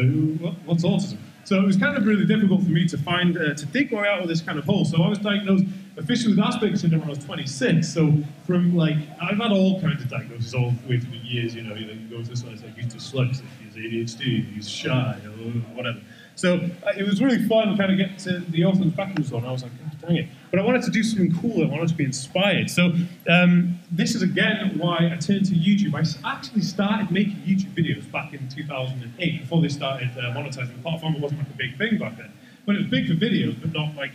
What's 0.64 0.84
autism? 0.84 1.18
So 1.44 1.58
it 1.58 1.66
was 1.66 1.76
kind 1.76 1.96
of 1.96 2.06
really 2.06 2.24
difficult 2.24 2.62
for 2.62 2.70
me 2.70 2.88
to 2.88 2.96
find, 2.96 3.36
uh, 3.36 3.54
to 3.54 3.66
dig 3.66 3.92
my 3.92 4.02
way 4.02 4.08
out 4.08 4.22
of 4.22 4.28
this 4.28 4.40
kind 4.40 4.58
of 4.58 4.64
hole. 4.64 4.84
So 4.84 5.02
I 5.02 5.08
was 5.08 5.18
diagnosed 5.18 5.64
officially 5.96 6.34
with 6.34 6.44
Asperger's 6.44 6.80
syndrome 6.80 7.02
when 7.02 7.10
I 7.10 7.14
was 7.14 7.24
26. 7.24 7.88
So 7.92 8.12
from 8.46 8.76
like, 8.76 8.96
I've 9.20 9.38
had 9.38 9.52
all 9.52 9.80
kinds 9.80 10.02
of 10.02 10.10
diagnoses 10.10 10.54
all 10.54 10.70
the 10.70 10.88
way 10.88 11.00
through 11.00 11.12
the 11.12 11.24
years. 11.24 11.54
You 11.54 11.62
know, 11.62 11.74
you, 11.74 11.94
go 12.10 12.22
to 12.22 12.28
this 12.28 12.42
one, 12.42 12.52
it's 12.52 12.62
like 12.62 12.76
he's 12.76 12.92
dyslexic, 12.92 13.44
he's 13.62 13.74
ADHD, 13.74 14.54
he's 14.54 14.68
shy, 14.68 15.18
or 15.24 15.50
whatever. 15.74 16.00
So 16.36 16.56
uh, 16.56 16.92
it 16.96 17.06
was 17.06 17.22
really 17.22 17.46
fun 17.46 17.76
kind 17.76 17.92
of 17.92 17.98
get 17.98 18.18
to 18.20 18.40
the 18.40 18.62
autism 18.62 18.92
spectrum 18.92 19.22
disorder. 19.22 19.46
I 19.46 19.52
was 19.52 19.62
like, 19.62 19.72
God 19.78 20.08
dang 20.08 20.16
it. 20.16 20.28
But 20.50 20.60
I 20.60 20.64
wanted 20.64 20.82
to 20.82 20.90
do 20.90 21.02
something 21.02 21.34
cool. 21.40 21.64
I 21.64 21.68
wanted 21.68 21.88
to 21.88 21.94
be 21.94 22.04
inspired. 22.04 22.70
So 22.70 22.92
um, 23.28 23.78
this 23.90 24.14
is 24.14 24.22
again 24.22 24.76
why 24.78 25.10
I 25.12 25.16
turned 25.16 25.46
to 25.46 25.54
YouTube. 25.54 25.94
I 25.94 26.28
actually 26.28 26.62
started 26.62 27.10
making 27.10 27.36
YouTube 27.36 27.74
videos 27.74 28.10
back 28.10 28.32
in 28.32 28.48
2008 28.48 29.40
before 29.40 29.62
they 29.62 29.68
started 29.68 30.10
uh, 30.18 30.34
monetizing 30.34 30.74
the 30.74 30.82
platform. 30.82 31.16
It 31.16 31.20
wasn't 31.20 31.40
like 31.40 31.50
a 31.50 31.56
big 31.56 31.78
thing 31.78 31.98
back 31.98 32.16
then. 32.16 32.32
But 32.66 32.76
it 32.76 32.82
was 32.82 32.90
big 32.90 33.06
for 33.06 33.14
videos, 33.14 33.60
but 33.60 33.72
not 33.72 33.94
like, 33.94 34.12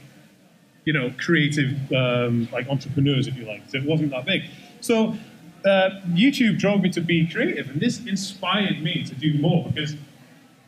you 0.89 0.93
know, 0.93 1.13
creative, 1.19 1.71
um, 1.93 2.49
like 2.51 2.67
entrepreneurs, 2.67 3.27
if 3.27 3.37
you 3.37 3.45
like. 3.45 3.61
So 3.69 3.77
it 3.77 3.85
wasn't 3.85 4.09
that 4.09 4.25
big. 4.25 4.41
So 4.81 5.15
uh, 5.63 5.89
YouTube 6.07 6.57
drove 6.57 6.81
me 6.81 6.89
to 6.89 7.01
be 7.01 7.27
creative, 7.27 7.69
and 7.69 7.79
this 7.79 8.03
inspired 8.07 8.81
me 8.81 9.03
to 9.03 9.13
do 9.13 9.37
more 9.37 9.69
because 9.69 9.93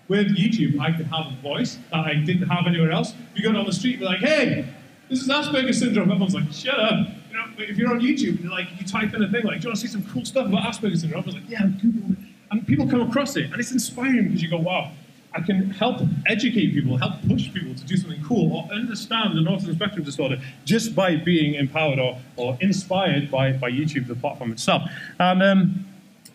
with 0.07 0.27
YouTube, 0.37 0.79
I 0.79 0.91
could 0.91 1.07
have 1.07 1.25
a 1.33 1.35
voice 1.41 1.79
that 1.89 2.05
I 2.05 2.13
didn't 2.13 2.47
have 2.49 2.67
anywhere 2.67 2.91
else. 2.91 3.15
You 3.33 3.41
go 3.41 3.51
down 3.51 3.65
the 3.65 3.73
street, 3.73 3.97
be 3.97 4.05
like, 4.05 4.19
hey, 4.19 4.71
this 5.09 5.21
is 5.23 5.27
Asperger's 5.27 5.79
syndrome. 5.79 6.11
Everyone's 6.11 6.35
like, 6.35 6.51
shut 6.53 6.79
up. 6.79 7.07
You 7.31 7.37
know, 7.37 7.45
if 7.57 7.75
you're 7.77 7.89
on 7.89 7.99
YouTube 7.99 8.41
and 8.41 8.51
like 8.51 8.67
you 8.79 8.85
type 8.85 9.15
in 9.15 9.23
a 9.23 9.31
thing 9.31 9.43
like, 9.43 9.61
do 9.61 9.63
you 9.63 9.69
want 9.69 9.79
to 9.79 9.87
see 9.87 9.87
some 9.87 10.03
cool 10.13 10.23
stuff 10.23 10.45
about 10.45 10.71
Asperger's 10.71 11.01
syndrome? 11.01 11.21
Everyone's 11.21 11.41
like, 11.41 11.49
yeah, 11.49 11.65
Google 11.81 12.11
it. 12.11 12.17
And 12.51 12.67
people 12.67 12.87
come 12.87 13.01
across 13.01 13.35
it, 13.37 13.45
and 13.45 13.59
it's 13.59 13.71
inspiring 13.71 14.25
because 14.25 14.43
you 14.43 14.51
go, 14.51 14.57
wow, 14.57 14.91
I 15.33 15.41
can 15.41 15.69
help 15.71 16.01
educate 16.27 16.73
people, 16.73 16.97
help 16.97 17.13
push 17.27 17.53
people 17.53 17.73
to 17.73 17.83
do 17.85 17.95
something 17.95 18.21
cool 18.23 18.53
or 18.53 18.73
understand 18.73 19.37
an 19.37 19.45
autism 19.45 19.75
spectrum 19.75 20.03
disorder 20.03 20.41
just 20.65 20.93
by 20.93 21.15
being 21.15 21.55
empowered 21.55 21.99
or, 21.99 22.19
or 22.35 22.57
inspired 22.59 23.31
by, 23.31 23.53
by 23.53 23.71
YouTube, 23.71 24.07
the 24.07 24.15
platform 24.15 24.51
itself. 24.51 24.83
And 25.19 25.41
um, 25.41 25.85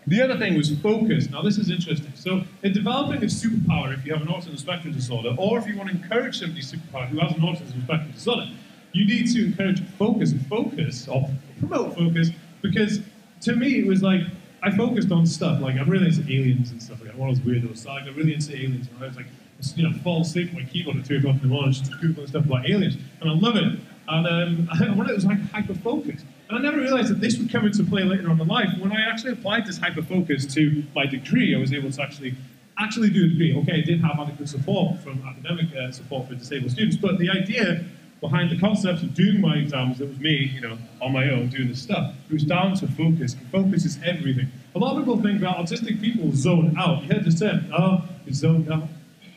the 0.07 0.23
other 0.23 0.39
thing 0.39 0.57
was 0.57 0.71
focus. 0.79 1.29
Now, 1.29 1.43
this 1.43 1.59
is 1.59 1.69
interesting. 1.69 2.13
So, 2.15 2.45
in 2.63 2.73
developing 2.73 3.23
a 3.23 3.27
superpower, 3.27 3.93
if 3.93 4.07
you 4.07 4.13
have 4.15 4.23
an 4.23 4.29
autism 4.29 4.59
spectrum 4.59 4.95
disorder, 4.95 5.35
or 5.37 5.59
if 5.59 5.67
you 5.67 5.77
want 5.77 5.91
to 5.91 5.97
encourage 5.97 6.39
somebody's 6.39 6.73
superpower 6.73 7.09
who 7.09 7.19
has 7.19 7.33
an 7.33 7.41
autism 7.41 7.83
spectrum 7.83 8.13
disorder, 8.13 8.49
you 8.93 9.05
need 9.05 9.27
to 9.35 9.47
encourage 9.47 9.83
focus 9.99 10.33
and 10.33 10.47
focus, 10.47 11.09
or 11.09 11.29
promote 11.59 11.97
focus, 11.97 12.31
because 12.63 13.01
to 13.43 13.57
me, 13.57 13.81
it 13.81 13.87
was 13.87 14.03
like, 14.03 14.23
I 14.63 14.77
focused 14.77 15.13
on 15.13 15.27
stuff, 15.27 15.61
like 15.61 15.77
I'm 15.77 15.89
really 15.89 16.07
into 16.07 16.23
aliens 16.23 16.71
and 16.71 16.83
stuff 16.83 17.01
like 17.01 17.11
that. 17.11 17.19
One 17.19 17.31
of 17.31 17.37
those 17.37 17.45
weirdos. 17.45 17.79
So 17.79 17.91
like, 17.91 18.05
I'm 18.05 18.15
really 18.15 18.35
into 18.35 18.55
aliens. 18.55 18.89
And 18.89 19.03
I 19.03 19.07
was 19.07 19.17
like, 19.17 19.27
you 19.75 19.89
know, 19.89 19.97
fall 19.99 20.23
asleep 20.23 20.51
on 20.51 20.57
my 20.57 20.69
keyboard 20.69 20.97
at 20.97 21.07
2 21.07 21.19
o'clock 21.19 21.37
in 21.37 21.43
the 21.43 21.49
morning 21.49 21.73
just 21.73 21.91
Googling 21.93 22.29
stuff 22.29 22.45
about 22.45 22.69
aliens. 22.69 22.97
And 23.21 23.31
I 23.31 23.35
love 23.35 23.57
it. 23.57 23.79
And 24.09 24.27
um, 24.27 24.69
I 24.81 24.91
wanted 24.95 25.11
it 25.11 25.15
was 25.15 25.25
like 25.25 25.41
hyper 25.51 25.75
focus. 25.75 26.23
And 26.49 26.59
I 26.59 26.63
never 26.63 26.81
realized 26.81 27.09
that 27.09 27.21
this 27.21 27.39
would 27.39 27.51
come 27.51 27.67
into 27.67 27.83
play 27.85 28.05
later 28.05 28.31
on 28.31 28.41
in 28.41 28.47
life. 28.49 28.69
When 28.79 28.93
I 28.93 29.09
actually 29.09 29.33
applied 29.33 29.67
this 29.67 29.79
hyper 29.79 30.03
focus 30.03 30.47
to 30.55 30.85
my 30.95 31.07
degree, 31.07 31.55
I 31.55 31.59
was 31.59 31.73
able 31.73 31.91
to 31.91 32.03
actually 32.03 32.37
actually 32.79 33.11
do 33.11 33.25
a 33.25 33.29
degree. 33.29 33.57
Okay, 33.57 33.79
I 33.79 33.81
did 33.81 34.01
have 34.03 34.19
adequate 34.21 34.49
support 34.49 35.01
from 35.01 35.23
academic 35.27 35.75
uh, 35.75 35.91
support 35.91 36.29
for 36.29 36.35
disabled 36.35 36.71
students, 36.73 36.97
but 36.97 37.19
the 37.19 37.31
idea 37.31 37.85
behind 38.21 38.51
the 38.51 38.59
concept 38.59 39.03
of 39.03 39.15
doing 39.15 39.41
my 39.41 39.57
exams, 39.57 40.01
it 40.01 40.09
was 40.09 40.19
me, 40.19 40.51
you 40.55 40.61
know, 40.61 40.79
on 41.01 41.13
my 41.13 41.31
own 41.31 41.49
doing 41.49 41.69
this 41.69 41.83
stuff. 41.83 42.15
It 42.29 42.33
was 42.33 42.45
down 42.45 42.75
to 42.77 42.89
focus. 42.89 43.37
Focus 43.53 43.85
is 43.85 43.99
everything. 44.05 44.49
A 44.75 44.79
lot 44.79 44.97
of 44.97 44.99
people 44.99 45.21
think 45.21 45.41
that 45.41 45.57
autistic 45.57 46.01
people 46.01 46.31
zone 46.33 46.75
out. 46.79 47.03
You 47.03 47.15
heard 47.15 47.25
this 47.25 47.39
term, 47.41 47.71
oh, 47.77 48.05
you 48.27 48.33
zoned 48.33 48.71
out. 48.71 48.89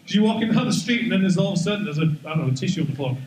You're 0.08 0.24
walking 0.24 0.52
down 0.52 0.66
the 0.66 0.74
street 0.74 1.04
and 1.04 1.12
then 1.12 1.22
there's 1.22 1.38
all 1.38 1.54
of 1.54 1.60
a 1.60 1.62
sudden 1.62 1.86
there's 1.86 2.00
a, 2.00 2.16
I 2.26 2.36
don't 2.36 2.48
know, 2.48 2.54
a 2.54 2.56
tissue 2.56 2.82
on 2.82 2.88
the 2.88 2.96
floor. 2.96 3.18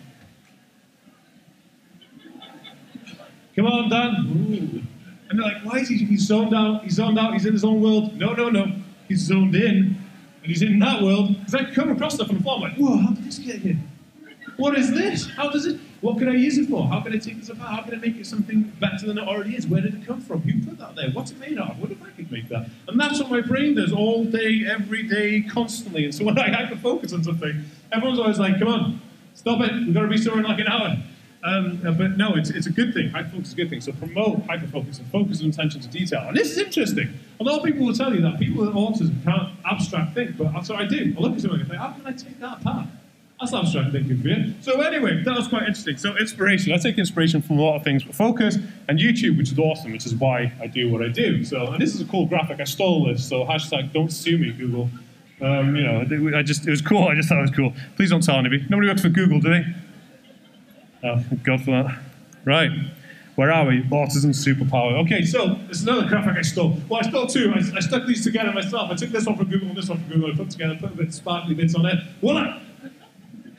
Come 3.55 3.67
on, 3.67 3.91
Dan. 3.91 4.15
Ooh. 4.27 4.83
And 5.29 5.39
they're 5.39 5.47
like, 5.47 5.65
why 5.65 5.79
is 5.79 5.89
he, 5.89 5.97
he's 5.99 6.27
zoned 6.27 6.55
out, 6.55 6.83
he's 6.83 6.95
zoned 6.95 7.19
out, 7.19 7.33
he's 7.33 7.47
in 7.47 7.53
his 7.53 7.65
own 7.65 7.81
world. 7.81 8.15
No, 8.17 8.33
no, 8.33 8.51
no, 8.51 8.67
he's 9.09 9.21
zoned 9.21 9.55
in, 9.55 9.97
and 10.43 10.47
he's 10.47 10.63
in 10.63 10.79
that 10.81 11.01
world. 11.01 11.39
Because 11.39 11.55
I 11.55 11.65
come 11.73 11.91
across 11.91 12.15
stuff 12.15 12.29
on 12.31 12.37
the 12.37 12.43
floor, 12.43 12.57
I'm 12.57 12.63
like, 12.63 12.75
whoa, 12.75 12.97
how 12.97 13.11
did 13.13 13.25
this 13.25 13.39
get 13.39 13.61
here? 13.61 13.79
What 14.57 14.77
is 14.77 14.93
this? 14.93 15.29
How 15.29 15.51
does 15.51 15.67
it, 15.67 15.81
what 16.01 16.19
can 16.19 16.29
I 16.29 16.35
use 16.35 16.59
it 16.59 16.69
for? 16.69 16.87
How 16.87 17.01
can 17.01 17.13
I 17.13 17.19
take 17.19 17.39
this 17.39 17.49
apart? 17.49 17.71
How 17.71 17.83
can 17.83 17.95
I 17.95 17.99
make 17.99 18.17
it 18.17 18.27
something 18.27 18.63
better 18.81 19.07
than 19.07 19.19
it 19.19 19.27
already 19.27 19.57
is? 19.57 19.67
Where 19.67 19.81
did 19.81 19.95
it 19.95 20.07
come 20.07 20.21
from? 20.21 20.43
Who 20.43 20.65
put 20.67 20.79
that 20.79 20.95
there? 20.95 21.11
What's 21.11 21.31
it 21.31 21.39
made 21.39 21.59
of? 21.59 21.79
What 21.79 21.91
if 21.91 22.03
I 22.03 22.11
could 22.11 22.31
make 22.31 22.49
that? 22.49 22.69
And 22.89 23.01
that's 23.01 23.19
what 23.21 23.31
my 23.31 23.41
brain 23.41 23.75
does 23.75 23.93
all 23.93 24.25
day, 24.25 24.65
every 24.69 25.05
day, 25.05 25.43
constantly. 25.43 26.05
And 26.05 26.15
so 26.15 26.25
when 26.25 26.39
I 26.39 26.51
hyper 26.51 26.77
focus 26.77 27.13
on 27.13 27.25
something, 27.25 27.65
everyone's 27.93 28.19
always 28.19 28.39
like, 28.39 28.59
come 28.59 28.69
on, 28.69 29.01
stop 29.35 29.61
it. 29.63 29.73
We've 29.73 29.95
got 29.95 30.03
to 30.03 30.09
be 30.09 30.19
somewhere 30.19 30.43
in 30.43 30.49
like 30.49 30.61
an 30.61 30.69
hour. 30.69 30.97
Um, 31.45 31.83
uh, 31.85 31.91
but 31.91 32.17
no, 32.17 32.37
it's, 32.37 32.51
it's 32.51 32.67
a 32.69 32.71
good 32.71 32.95
thing. 32.95 33.11
Hyperfocus 33.11 33.47
is 33.47 33.53
a 33.55 33.57
good 33.57 33.71
thing. 33.71 33.81
So 33.81 33.93
promote 33.93 34.47
hyperfocus 34.47 35.01
and 35.01 35.11
focus 35.11 35.41
and 35.41 35.53
attention 35.53 35.81
to 35.81 35.89
detail. 35.89 36.29
And 36.29 36.37
this 36.37 36.53
is 36.53 36.59
interesting. 36.59 37.19
A 37.41 37.43
lot 37.43 37.59
of 37.59 37.65
people 37.65 37.85
will 37.85 37.95
tell 37.95 38.15
you 38.15 38.21
that 38.21 38.39
people 38.39 38.65
with 38.65 38.75
autism 38.75 39.25
can't 39.25 39.51
abstract 39.65 40.15
think, 40.15 40.37
but 40.37 40.53
that's 40.53 40.69
what 40.69 40.79
I 40.79 40.87
do. 40.87 41.13
I 41.17 41.21
look 41.21 41.35
at 41.35 41.41
something 41.41 41.61
and 41.61 41.67
I 41.67 41.69
think, 41.69 41.81
how 41.81 41.93
can 41.93 42.07
I 42.07 42.13
take 42.13 42.39
that 42.39 42.61
apart? 42.61 42.87
That's 43.43 43.55
abstract 43.55 43.91
thinking 43.91 44.23
for 44.23 44.29
you. 44.29 44.55
So 44.61 44.81
anyway, 44.83 45.21
that 45.25 45.37
was 45.37 45.49
quite 45.49 45.63
interesting. 45.63 45.97
So 45.97 46.17
inspiration. 46.17 46.73
I 46.73 46.77
take 46.77 46.97
inspiration 46.97 47.43
from 47.43 47.59
a 47.59 47.63
lot 47.63 47.75
of 47.75 47.83
things, 47.83 48.05
but 48.05 48.15
focus 48.15 48.57
and 48.89 49.01
YouTube, 49.01 49.37
which 49.37 49.51
is 49.51 49.59
awesome, 49.59 49.91
which 49.91 50.07
is 50.07 50.15
why 50.15 50.53
I 50.61 50.69
do 50.69 50.89
what 50.89 51.03
I 51.03 51.09
do. 51.09 51.45
So 51.45 51.73
and 51.73 51.83
this 51.83 51.93
is 51.93 52.01
a 52.01 52.05
cool 52.05 52.27
graphic. 52.27 52.61
I 52.61 52.65
stole 52.65 53.05
this. 53.07 53.29
So 53.29 53.45
hashtag 53.45 53.93
don't 53.93 54.13
sue 54.13 54.39
me, 54.39 54.53
Google. 54.53 54.89
Um, 55.41 55.75
you 55.75 55.83
know, 55.83 56.39
I 56.39 56.43
just 56.45 56.69
it 56.69 56.71
was 56.71 56.81
cool. 56.81 57.03
I 57.09 57.17
just 57.17 57.29
thought 57.29 57.39
it 57.39 57.43
was 57.43 57.51
cool. 57.51 57.73
Please 57.97 58.11
don't 58.11 58.23
tell 58.23 58.37
anybody. 58.37 58.65
Nobody 58.71 58.87
works 58.87 59.03
for 59.03 59.09
Google, 59.09 59.41
do 59.41 59.49
they? 59.49 59.65
Oh, 61.03 61.25
God 61.43 61.65
for 61.65 61.83
that. 61.83 61.99
Right. 62.45 62.71
Where 63.35 63.51
are 63.51 63.67
we? 63.67 63.83
Autism 63.83 64.31
superpower. 64.31 65.05
Okay, 65.05 65.25
so 65.25 65.59
is 65.69 65.83
another 65.83 66.07
graphic 66.07 66.37
I 66.37 66.43
stole. 66.43 66.79
Well, 66.89 67.01
I 67.05 67.09
stole 67.09 67.27
two. 67.27 67.53
I, 67.53 67.77
I, 67.77 67.81
stuck 67.81 68.07
these 68.07 68.23
together 68.23 68.53
myself. 68.53 68.93
I 68.93 68.95
took 68.95 69.11
this 69.11 69.27
one 69.27 69.37
from 69.37 69.49
Google 69.51 69.69
and 69.69 69.77
this 69.77 69.89
one 69.89 69.99
from 69.99 70.13
Google. 70.13 70.31
I 70.31 70.37
put 70.37 70.51
together, 70.51 70.77
put 70.79 70.93
a 70.93 70.97
bit 70.97 71.13
sparkly 71.13 71.55
bits 71.55 71.75
on 71.75 71.87
it. 71.87 71.99
Voila! 72.21 72.61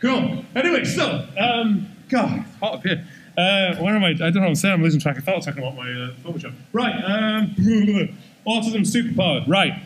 Cool. 0.04 0.44
Anyway, 0.54 0.84
so, 0.84 1.26
um, 1.38 1.88
God, 2.10 2.44
hot 2.60 2.74
up 2.74 2.84
here. 2.84 3.08
Uh, 3.38 3.78
where 3.78 3.96
am 3.96 4.04
I? 4.04 4.10
I 4.10 4.14
don't 4.16 4.34
know 4.36 4.42
what 4.42 4.48
I'm 4.50 4.56
saying. 4.56 4.74
I'm 4.74 4.84
losing 4.84 5.00
track 5.00 5.18
of 5.18 5.24
thought 5.24 5.36
I 5.36 5.38
was 5.38 5.46
talking 5.46 5.64
about 5.64 5.78
my 5.78 5.90
uh, 5.90 6.12
Photoshop. 6.26 6.54
Right. 6.74 6.94
Um, 7.06 7.56
autism 8.46 8.82
superpower. 8.82 9.48
Right. 9.48 9.82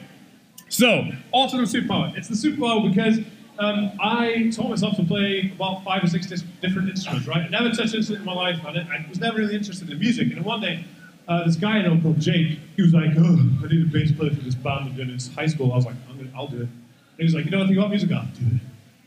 So, 0.69 1.03
autism 1.36 1.71
superpower. 1.71 2.17
It's 2.17 2.29
the 2.29 2.33
superpower 2.33 2.89
because 2.89 3.19
um, 3.59 3.91
I 4.01 4.51
taught 4.55 4.71
myself 4.71 4.95
to 4.95 5.03
play 5.03 5.51
about 5.53 5.83
five 5.83 6.03
or 6.03 6.07
six 6.07 6.25
different 6.62 6.89
instruments, 6.89 7.27
right? 7.27 7.45
I 7.45 7.47
never 7.50 7.69
touched 7.69 7.93
an 7.93 7.97
instrument 7.97 8.21
in 8.21 8.25
my 8.25 8.33
life, 8.33 8.59
and 8.65 8.79
I 8.79 9.05
was 9.07 9.19
never 9.19 9.38
really 9.38 9.55
interested 9.55 9.88
in 9.88 10.00
music. 10.00 10.31
And 10.31 10.43
one 10.43 10.62
day, 10.62 10.83
uh, 11.27 11.45
this 11.45 11.57
guy 11.57 11.77
I 11.77 11.81
know 11.83 12.01
called 12.01 12.19
Jake, 12.19 12.57
he 12.75 12.81
was 12.81 12.91
like, 12.91 13.12
oh, 13.15 13.51
I 13.63 13.67
need 13.67 13.86
a 13.86 13.89
bass 13.91 14.12
player 14.13 14.31
for 14.31 14.41
this 14.41 14.55
band 14.55 14.89
I'm 14.89 14.95
doing 14.95 15.12
in 15.12 15.19
high 15.36 15.45
school. 15.45 15.74
I 15.74 15.75
was 15.75 15.86
like, 15.86 15.95
gonna, 16.07 16.27
I'll 16.36 16.47
do 16.47 16.57
it. 16.57 16.62
And 16.62 16.71
he 17.19 17.24
was 17.24 17.36
like, 17.36 17.45
you 17.45 17.51
know 17.51 17.59
what 17.59 17.65
anything 17.65 17.83
about 17.83 17.91
music? 17.91 18.12
I'll 18.12 18.25
do 18.25 18.55
it. 18.55 18.62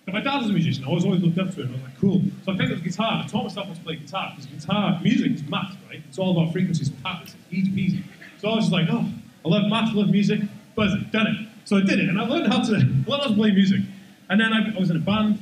And 0.07 0.15
my 0.15 0.21
dad 0.21 0.41
was 0.41 0.51
a 0.51 0.53
musician. 0.53 0.85
I 0.85 0.91
was 0.91 1.05
always 1.05 1.23
looked 1.23 1.39
up 1.39 1.55
to 1.55 1.63
him. 1.63 1.69
I 1.69 1.73
was 1.73 1.83
like, 1.83 2.01
cool. 2.01 2.23
So 2.45 2.53
I 2.53 2.57
picked 2.57 2.73
up 2.73 2.83
guitar 2.83 3.23
I 3.25 3.27
taught 3.29 3.45
myself 3.45 3.69
how 3.69 3.75
to 3.75 3.81
play 3.81 3.97
guitar 3.97 4.33
because 4.35 4.47
guitar 4.47 5.01
music 5.03 5.33
is 5.33 5.43
math, 5.45 5.77
right? 5.89 6.03
It's 6.09 6.19
all 6.19 6.33
about 6.39 6.53
frequencies 6.53 6.91
patterns. 6.91 7.37
Easy 7.51 7.71
peasy. 7.71 8.03
So 8.39 8.49
I 8.49 8.57
was 8.57 8.65
just 8.65 8.73
like, 8.73 8.89
oh, 8.91 9.07
I 9.45 9.49
love 9.49 9.69
math, 9.69 9.91
I 9.91 9.93
love 9.93 10.11
music. 10.11 10.41
Buzz 10.75 10.95
it, 10.95 11.13
done 11.13 11.27
it. 11.27 11.49
So 11.65 11.77
I 11.77 11.83
did 11.83 12.01
it, 12.01 12.09
and 12.09 12.19
I 12.19 12.25
learned 12.25 12.53
how 12.53 12.63
to 12.63 12.73
learn 13.07 13.21
how 13.21 13.29
to 13.29 13.35
play 13.35 13.53
music. 13.53 13.81
And 14.29 14.41
then 14.41 14.53
I, 14.53 14.75
I 14.75 14.79
was 14.79 14.91
in 14.91 14.97
a 14.97 15.01
band, 15.01 15.39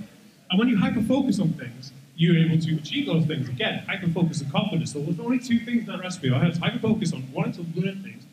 and 0.50 0.58
when 0.58 0.68
you 0.68 0.76
hyper 0.76 1.02
focus 1.02 1.38
on 1.38 1.52
things, 1.52 1.92
you're 2.16 2.36
able 2.36 2.60
to 2.60 2.74
achieve 2.74 3.06
those 3.06 3.24
things. 3.26 3.48
Again, 3.48 3.84
hyper 3.86 4.08
focus 4.08 4.40
and 4.40 4.50
confidence. 4.50 4.92
So 4.92 5.00
there's 5.00 5.20
only 5.20 5.38
two 5.38 5.60
things 5.60 5.80
in 5.80 5.86
that 5.86 6.00
recipe. 6.00 6.32
I 6.32 6.44
had 6.44 6.56
hyper 6.56 6.80
focus 6.80 7.12
on 7.12 7.30
wanting 7.32 7.52
to 7.52 7.80
learn 7.80 8.02
things, 8.02 8.24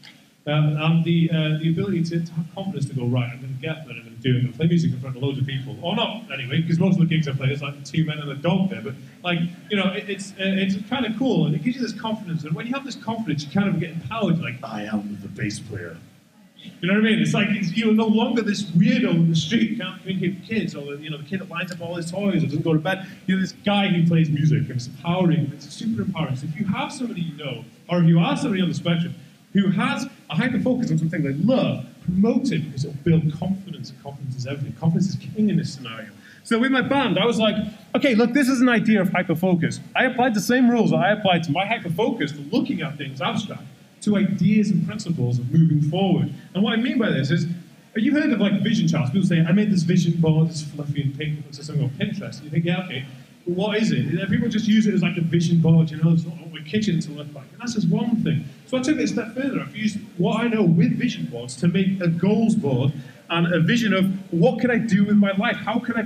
um, 0.47 0.77
and 0.77 1.03
the, 1.03 1.29
uh, 1.31 1.59
the 1.59 1.69
ability 1.69 2.03
to, 2.05 2.25
to, 2.25 2.31
have 2.33 2.45
confidence 2.55 2.87
to 2.87 2.95
go, 2.95 3.05
right, 3.05 3.29
I'm 3.31 3.41
going 3.41 3.55
to 3.55 3.61
get 3.61 3.85
that, 3.87 3.95
I'm 4.25 4.31
do 4.31 4.37
it, 4.37 4.39
I'm 4.39 4.43
going 4.43 4.53
to 4.53 4.57
play 4.57 4.67
music 4.67 4.91
in 4.91 4.99
front 4.99 5.15
of 5.15 5.23
loads 5.23 5.39
of 5.39 5.45
people. 5.45 5.77
Or 5.81 5.95
not, 5.95 6.31
anyway, 6.31 6.61
because 6.61 6.79
most 6.79 6.99
of 6.99 6.99
the 6.99 7.05
gigs 7.05 7.27
I 7.27 7.33
play, 7.33 7.49
it's 7.49 7.61
like 7.61 7.83
two 7.85 8.05
men 8.05 8.19
and 8.19 8.31
a 8.31 8.35
dog 8.35 8.69
there. 8.69 8.81
But, 8.81 8.95
like, 9.23 9.39
you 9.69 9.77
know, 9.77 9.91
it, 9.91 10.09
it's, 10.09 10.31
uh, 10.31 10.35
it's 10.39 10.75
kind 10.89 11.05
of 11.05 11.17
cool, 11.17 11.45
and 11.45 11.55
it 11.55 11.63
gives 11.63 11.77
you 11.77 11.81
this 11.81 11.93
confidence. 11.93 12.43
And 12.43 12.55
when 12.55 12.67
you 12.67 12.73
have 12.73 12.85
this 12.85 12.95
confidence, 12.95 13.45
you 13.45 13.51
kind 13.51 13.69
of 13.69 13.79
get 13.79 13.91
empowered, 13.91 14.39
like, 14.39 14.63
I 14.63 14.83
am 14.83 15.19
the 15.21 15.27
bass 15.27 15.59
player. 15.59 15.97
You 16.81 16.87
know 16.87 16.95
what 16.95 17.05
I 17.05 17.09
mean? 17.09 17.19
It's 17.19 17.33
like 17.33 17.47
it's, 17.51 17.77
you're 17.77 17.93
no 17.93 18.07
longer 18.07 18.41
this 18.41 18.63
weirdo 18.63 19.11
in 19.11 19.29
the 19.29 19.35
street 19.35 19.69
who 19.69 19.77
can't 19.77 20.01
communicate 20.01 20.39
with 20.39 20.47
kids, 20.47 20.75
or 20.75 20.95
you 20.95 21.11
know 21.11 21.17
the 21.17 21.23
kid 21.23 21.39
that 21.41 21.49
lines 21.49 21.71
up 21.71 21.79
all 21.79 21.95
his 21.95 22.09
toys 22.09 22.43
or 22.43 22.47
doesn't 22.47 22.63
go 22.63 22.73
to 22.73 22.79
bed. 22.79 23.07
You're 23.27 23.39
this 23.39 23.51
guy 23.51 23.87
who 23.87 24.07
plays 24.07 24.31
music, 24.31 24.61
and 24.61 24.71
it's 24.71 24.87
empowering. 24.87 25.51
It's 25.53 25.71
super 25.71 26.01
empowering. 26.01 26.35
So 26.37 26.47
if 26.47 26.59
you 26.59 26.65
have 26.65 26.91
somebody 26.91 27.21
you 27.21 27.37
know, 27.37 27.63
or 27.87 27.99
if 27.99 28.05
you 28.05 28.17
are 28.17 28.35
somebody 28.35 28.63
on 28.63 28.69
the 28.69 28.75
spectrum 28.75 29.13
who 29.53 29.69
has 29.69 30.07
a 30.29 30.35
hyper 30.35 30.59
focus 30.59 30.89
on 30.89 30.97
something 30.97 31.21
they 31.21 31.33
love, 31.33 31.85
promote 32.05 32.51
it 32.51 32.65
because 32.65 32.85
it'll 32.85 32.97
build 33.03 33.31
confidence, 33.37 33.89
and 33.89 34.01
confidence 34.03 34.35
is 34.35 34.47
everything. 34.47 34.73
Confidence 34.79 35.09
is 35.09 35.15
king 35.15 35.49
in 35.49 35.57
this 35.57 35.73
scenario. 35.73 36.09
So 36.43 36.59
with 36.59 36.71
my 36.71 36.81
band, 36.81 37.17
I 37.17 37.25
was 37.25 37.39
like, 37.39 37.55
okay, 37.95 38.13
look, 38.13 38.33
this 38.33 38.47
is 38.47 38.61
an 38.61 38.69
idea 38.69 39.01
of 39.01 39.09
hyper 39.09 39.35
focus. 39.35 39.79
I 39.95 40.05
applied 40.05 40.35
the 40.35 40.41
same 40.41 40.69
rules 40.69 40.91
that 40.91 40.97
I 40.97 41.11
applied 41.11 41.43
to 41.45 41.51
my 41.51 41.65
hyper 41.65 41.89
focus 41.89 42.31
to 42.33 42.39
looking 42.51 42.81
at 42.81 42.97
things 42.97 43.19
abstract 43.19 43.63
to 44.01 44.15
ideas 44.15 44.69
and 44.69 44.85
principles 44.85 45.39
of 45.39 45.51
moving 45.51 45.81
forward. 45.89 46.31
And 46.53 46.63
what 46.63 46.73
I 46.73 46.75
mean 46.75 46.99
by 46.99 47.09
this 47.09 47.31
is, 47.31 47.45
have 47.45 48.03
you 48.03 48.11
heard 48.11 48.31
of 48.31 48.39
like 48.39 48.61
vision 48.61 48.87
charts? 48.87 49.09
People 49.09 49.27
say, 49.27 49.39
I 49.41 49.51
made 49.53 49.71
this 49.71 49.81
vision 49.81 50.21
board, 50.21 50.49
it's 50.49 50.61
fluffy 50.61 51.01
and 51.01 51.17
pink, 51.17 51.39
it's 51.47 51.65
something 51.65 51.83
on 51.83 51.89
Pinterest. 51.91 52.35
And 52.35 52.43
you 52.43 52.49
think, 52.51 52.65
yeah, 52.65 52.83
okay, 52.83 53.05
but 53.47 53.55
what 53.55 53.77
is 53.77 53.91
it? 53.91 54.05
And 54.05 54.29
people 54.29 54.47
just 54.47 54.67
use 54.67 54.85
it 54.85 54.93
as 54.93 55.01
like 55.01 55.17
a 55.17 55.21
vision 55.21 55.61
board, 55.61 55.89
you 55.89 55.97
know, 55.97 56.11
it's 56.11 56.25
not 56.25 56.37
what 56.37 56.51
my 56.51 56.59
kitchen 56.59 56.99
to 56.99 57.11
look 57.11 57.33
like. 57.33 57.45
And 57.53 57.61
that's 57.61 57.73
just 57.73 57.89
one 57.89 58.17
thing. 58.17 58.45
So 58.67 58.77
I 58.77 58.81
took 58.81 58.97
it 58.97 59.03
a 59.03 59.07
step 59.07 59.35
further. 59.35 59.61
I've 59.61 59.75
used 59.75 59.97
what 60.17 60.41
I 60.41 60.47
know 60.47 60.63
with 60.63 60.97
vision 60.97 61.25
boards 61.25 61.55
to 61.57 61.67
make 61.67 62.01
a 62.01 62.07
goals 62.07 62.55
board 62.55 62.93
and 63.29 63.53
a 63.53 63.59
vision 63.59 63.93
of 63.93 64.05
what 64.31 64.59
can 64.59 64.71
I 64.71 64.77
do 64.77 65.05
with 65.05 65.17
my 65.17 65.31
life? 65.37 65.55
How 65.55 65.79
can 65.79 65.97
I 65.97 66.03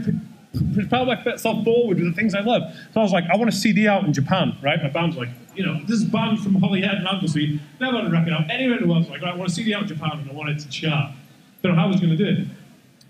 propel 0.73 1.05
myself 1.05 1.63
forward 1.63 1.97
with 1.97 2.05
the 2.07 2.13
things 2.13 2.33
I 2.33 2.41
love? 2.41 2.63
So 2.93 2.99
I 2.99 3.03
was 3.03 3.11
like, 3.11 3.25
I 3.31 3.37
want 3.37 3.51
to 3.51 3.57
CD 3.57 3.87
out 3.87 4.03
in 4.03 4.13
Japan, 4.13 4.57
right? 4.61 4.81
My 4.81 4.89
band's 4.89 5.15
like, 5.15 5.29
you 5.55 5.65
know, 5.65 5.79
this 5.85 5.99
is 5.99 6.05
band 6.05 6.39
from 6.39 6.55
Holyhead 6.55 6.95
and 6.95 7.07
Anglesey, 7.07 7.59
never 7.79 7.97
had 7.97 8.07
a 8.07 8.09
record 8.09 8.33
out 8.33 8.49
anywhere 8.49 8.77
in 8.77 8.83
the 8.83 8.89
world. 8.89 9.03
Was 9.03 9.09
like, 9.09 9.23
I 9.23 9.35
want 9.35 9.49
to 9.49 9.55
CD 9.55 9.73
out 9.73 9.83
in 9.83 9.87
Japan 9.87 10.19
and 10.19 10.29
I 10.29 10.33
want 10.33 10.49
it 10.49 10.59
to 10.59 10.69
chart. 10.69 11.13
Don't 11.61 11.75
know 11.75 11.79
how 11.79 11.87
I 11.87 11.91
was 11.91 11.99
going 11.99 12.15
to 12.15 12.17
do 12.17 12.25
it. 12.25 12.47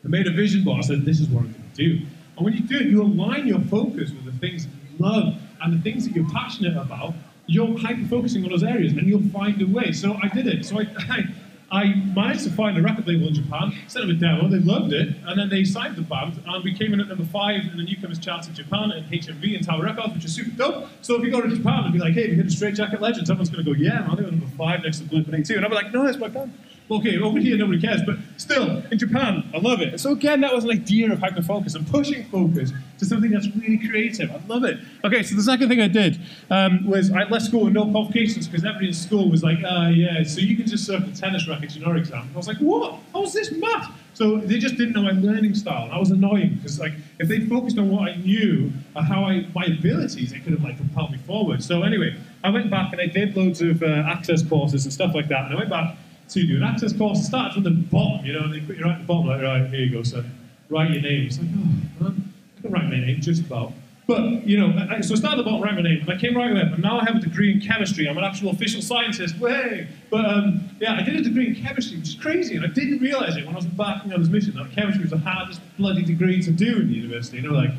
I 0.03 0.07
made 0.07 0.27
a 0.27 0.31
vision 0.31 0.63
board. 0.63 0.79
I 0.79 0.87
said, 0.87 1.05
this 1.05 1.19
is 1.19 1.27
what 1.27 1.41
I'm 1.41 1.51
going 1.51 1.71
to 1.75 1.97
do. 1.97 2.05
And 2.37 2.45
when 2.45 2.53
you 2.53 2.61
do 2.61 2.77
it, 2.77 2.87
you 2.87 3.01
align 3.03 3.47
your 3.47 3.59
focus 3.61 4.11
with 4.11 4.25
the 4.25 4.31
things 4.39 4.65
that 4.65 4.71
you 4.71 5.05
love 5.05 5.35
and 5.61 5.77
the 5.77 5.81
things 5.81 6.07
that 6.07 6.15
you're 6.15 6.29
passionate 6.29 6.77
about. 6.77 7.13
You're 7.49 7.77
hyper 7.77 8.05
focusing 8.07 8.43
on 8.43 8.51
those 8.51 8.63
areas 8.63 8.93
and 8.93 9.07
you'll 9.07 9.29
find 9.29 9.61
a 9.61 9.67
way. 9.67 9.91
So 9.91 10.17
I 10.21 10.27
did 10.27 10.47
it. 10.47 10.65
So 10.65 10.79
I, 10.79 10.87
I 11.09 11.23
I 11.71 11.93
managed 12.15 12.45
to 12.45 12.51
find 12.51 12.77
a 12.77 12.81
record 12.81 13.07
label 13.07 13.27
in 13.27 13.35
Japan, 13.35 13.77
sent 13.87 14.07
them 14.07 14.15
a 14.15 14.19
demo, 14.19 14.49
they 14.49 14.57
loved 14.57 14.91
it, 14.91 15.15
and 15.27 15.39
then 15.39 15.49
they 15.49 15.63
signed 15.63 15.95
the 15.95 16.01
band, 16.01 16.41
and 16.43 16.63
we 16.63 16.73
came 16.73 16.93
in 16.93 16.99
at 16.99 17.07
number 17.07 17.25
five 17.25 17.61
in 17.61 17.77
the 17.77 17.83
newcomers 17.83 18.17
charts 18.17 18.47
in 18.47 18.55
Japan 18.55 18.91
and 18.91 19.05
HMV 19.05 19.55
and 19.55 19.63
Tower 19.63 19.83
Records, 19.83 20.15
which 20.15 20.25
is 20.25 20.33
super 20.33 20.49
dope. 20.57 20.87
So 21.03 21.15
if 21.15 21.23
you 21.23 21.29
go 21.29 21.41
to 21.41 21.55
Japan 21.55 21.83
and 21.83 21.93
be 21.93 21.99
like, 21.99 22.13
hey, 22.13 22.29
you 22.29 22.37
heard 22.37 22.47
of 22.47 22.51
Straight 22.51 22.73
Jacket 22.73 23.01
Legends? 23.01 23.27
someone's 23.27 23.51
going 23.51 23.63
to 23.63 23.71
go, 23.71 23.77
yeah, 23.77 23.99
man, 23.99 24.15
they 24.15 24.23
were 24.23 24.31
number 24.31 24.47
five 24.57 24.83
next 24.83 24.97
to 24.99 25.05
Blink-182. 25.05 25.57
And 25.57 25.63
I'll 25.63 25.69
be 25.69 25.75
like, 25.75 25.93
no, 25.93 26.03
that's 26.05 26.17
my 26.17 26.27
band 26.27 26.57
okay, 26.91 27.17
over 27.19 27.39
here 27.39 27.57
nobody 27.57 27.79
cares, 27.79 28.01
but 28.05 28.17
still, 28.37 28.83
in 28.91 28.97
Japan, 28.97 29.49
I 29.53 29.59
love 29.59 29.81
it. 29.81 29.99
So 29.99 30.11
again, 30.11 30.41
that 30.41 30.53
was 30.53 30.63
an 30.63 30.71
idea 30.71 31.11
of 31.11 31.19
hyper-focus 31.19 31.75
and 31.75 31.87
pushing 31.87 32.25
focus 32.25 32.71
to 32.97 33.05
something 33.05 33.31
that's 33.31 33.47
really 33.55 33.77
creative. 33.77 34.31
I 34.31 34.41
love 34.47 34.63
it. 34.63 34.79
Okay, 35.03 35.23
so 35.23 35.35
the 35.35 35.43
second 35.43 35.69
thing 35.69 35.81
I 35.81 35.87
did 35.87 36.19
um, 36.49 36.85
was 36.87 37.11
I 37.11 37.23
left 37.23 37.45
school 37.45 37.65
with 37.65 37.73
no 37.73 37.85
qualifications 37.89 38.47
because 38.47 38.65
everybody 38.65 38.87
in 38.87 38.93
school 38.93 39.29
was 39.29 39.43
like, 39.43 39.59
ah, 39.65 39.85
uh, 39.85 39.89
yeah, 39.89 40.23
so 40.23 40.41
you 40.41 40.55
can 40.55 40.65
just 40.65 40.85
serve 40.85 41.05
the 41.05 41.19
tennis 41.19 41.47
rackets 41.47 41.75
in 41.75 41.81
your 41.81 41.95
exam. 41.97 42.29
I 42.33 42.37
was 42.37 42.47
like, 42.47 42.57
what? 42.57 42.99
How 43.13 43.23
is 43.23 43.33
this 43.33 43.51
math? 43.51 43.91
So 44.13 44.37
they 44.37 44.59
just 44.59 44.75
didn't 44.75 44.93
know 44.93 45.03
my 45.03 45.11
learning 45.11 45.55
style. 45.55 45.85
And 45.85 45.93
I 45.93 45.97
was 45.97 46.11
annoying 46.11 46.55
because 46.55 46.77
like 46.77 46.91
if 47.19 47.29
they 47.29 47.39
focused 47.39 47.77
on 47.77 47.89
what 47.89 48.09
I 48.09 48.15
knew 48.15 48.69
or 48.95 49.01
how 49.01 49.23
I 49.23 49.47
my 49.55 49.63
abilities, 49.65 50.31
they 50.31 50.39
could 50.39 50.51
have 50.51 50.63
like 50.63 50.75
propelled 50.75 51.11
me 51.11 51.19
forward. 51.19 51.63
So 51.63 51.83
anyway, 51.83 52.17
I 52.43 52.49
went 52.49 52.69
back 52.69 52.91
and 52.91 52.99
I 52.99 53.05
did 53.05 53.37
loads 53.37 53.61
of 53.61 53.81
uh, 53.81 53.85
access 53.85 54.43
courses 54.43 54.83
and 54.83 54.93
stuff 54.93 55.15
like 55.15 55.29
that. 55.29 55.45
And 55.45 55.53
I 55.53 55.57
went 55.57 55.69
back 55.69 55.95
to 56.29 56.45
do 56.45 56.57
an 56.57 56.63
access 56.63 56.93
course, 56.93 57.25
start 57.25 57.53
from 57.53 57.63
the 57.63 57.71
bottom, 57.71 58.25
you 58.25 58.33
know, 58.33 58.41
and 58.41 58.53
they 58.53 58.59
put 58.59 58.77
you 58.77 58.85
right 58.85 58.95
at 58.95 59.01
the 59.01 59.05
bottom, 59.05 59.27
like, 59.27 59.41
right, 59.41 59.69
here 59.69 59.81
you 59.81 59.91
go, 59.91 60.03
son. 60.03 60.29
write 60.69 60.91
your 60.91 61.01
name. 61.01 61.25
It's 61.25 61.39
like, 61.39 61.47
oh, 61.49 62.03
man, 62.03 62.33
I 62.57 62.61
can 62.61 62.71
write 62.71 62.83
my 62.85 62.99
name 62.99 63.19
just 63.21 63.41
about. 63.41 63.73
But, 64.07 64.47
you 64.47 64.59
know, 64.59 64.73
I, 64.89 65.01
so 65.01 65.13
I 65.13 65.17
started 65.17 65.37
the 65.37 65.43
bottom 65.43 65.61
writing 65.61 65.83
my 65.83 65.89
name, 65.89 66.01
and 66.01 66.09
I 66.09 66.17
came 66.17 66.35
right 66.35 66.51
away, 66.51 66.61
and 66.61 66.81
now 66.81 66.99
I 66.99 67.05
have 67.05 67.17
a 67.17 67.19
degree 67.19 67.51
in 67.51 67.61
chemistry. 67.61 68.09
I'm 68.09 68.17
an 68.17 68.23
actual 68.23 68.49
official 68.49 68.81
scientist. 68.81 69.37
Way! 69.37 69.87
But, 70.09 70.25
um, 70.25 70.67
yeah, 70.79 70.95
I 70.95 71.03
did 71.03 71.15
a 71.15 71.21
degree 71.21 71.47
in 71.47 71.55
chemistry, 71.55 71.97
which 71.97 72.09
is 72.09 72.15
crazy, 72.15 72.55
and 72.55 72.65
I 72.65 72.69
didn't 72.69 72.99
realize 72.99 73.37
it 73.37 73.45
when 73.45 73.53
I 73.53 73.57
was 73.57 73.65
embarking 73.65 74.11
on 74.13 74.19
this 74.19 74.29
mission, 74.29 74.55
that 74.55 74.71
chemistry 74.71 75.03
was 75.03 75.11
the 75.11 75.19
hardest 75.19 75.61
bloody 75.77 76.03
degree 76.03 76.41
to 76.41 76.51
do 76.51 76.81
in 76.81 76.89
university. 76.89 77.37
You 77.37 77.49
know, 77.49 77.53
like, 77.53 77.71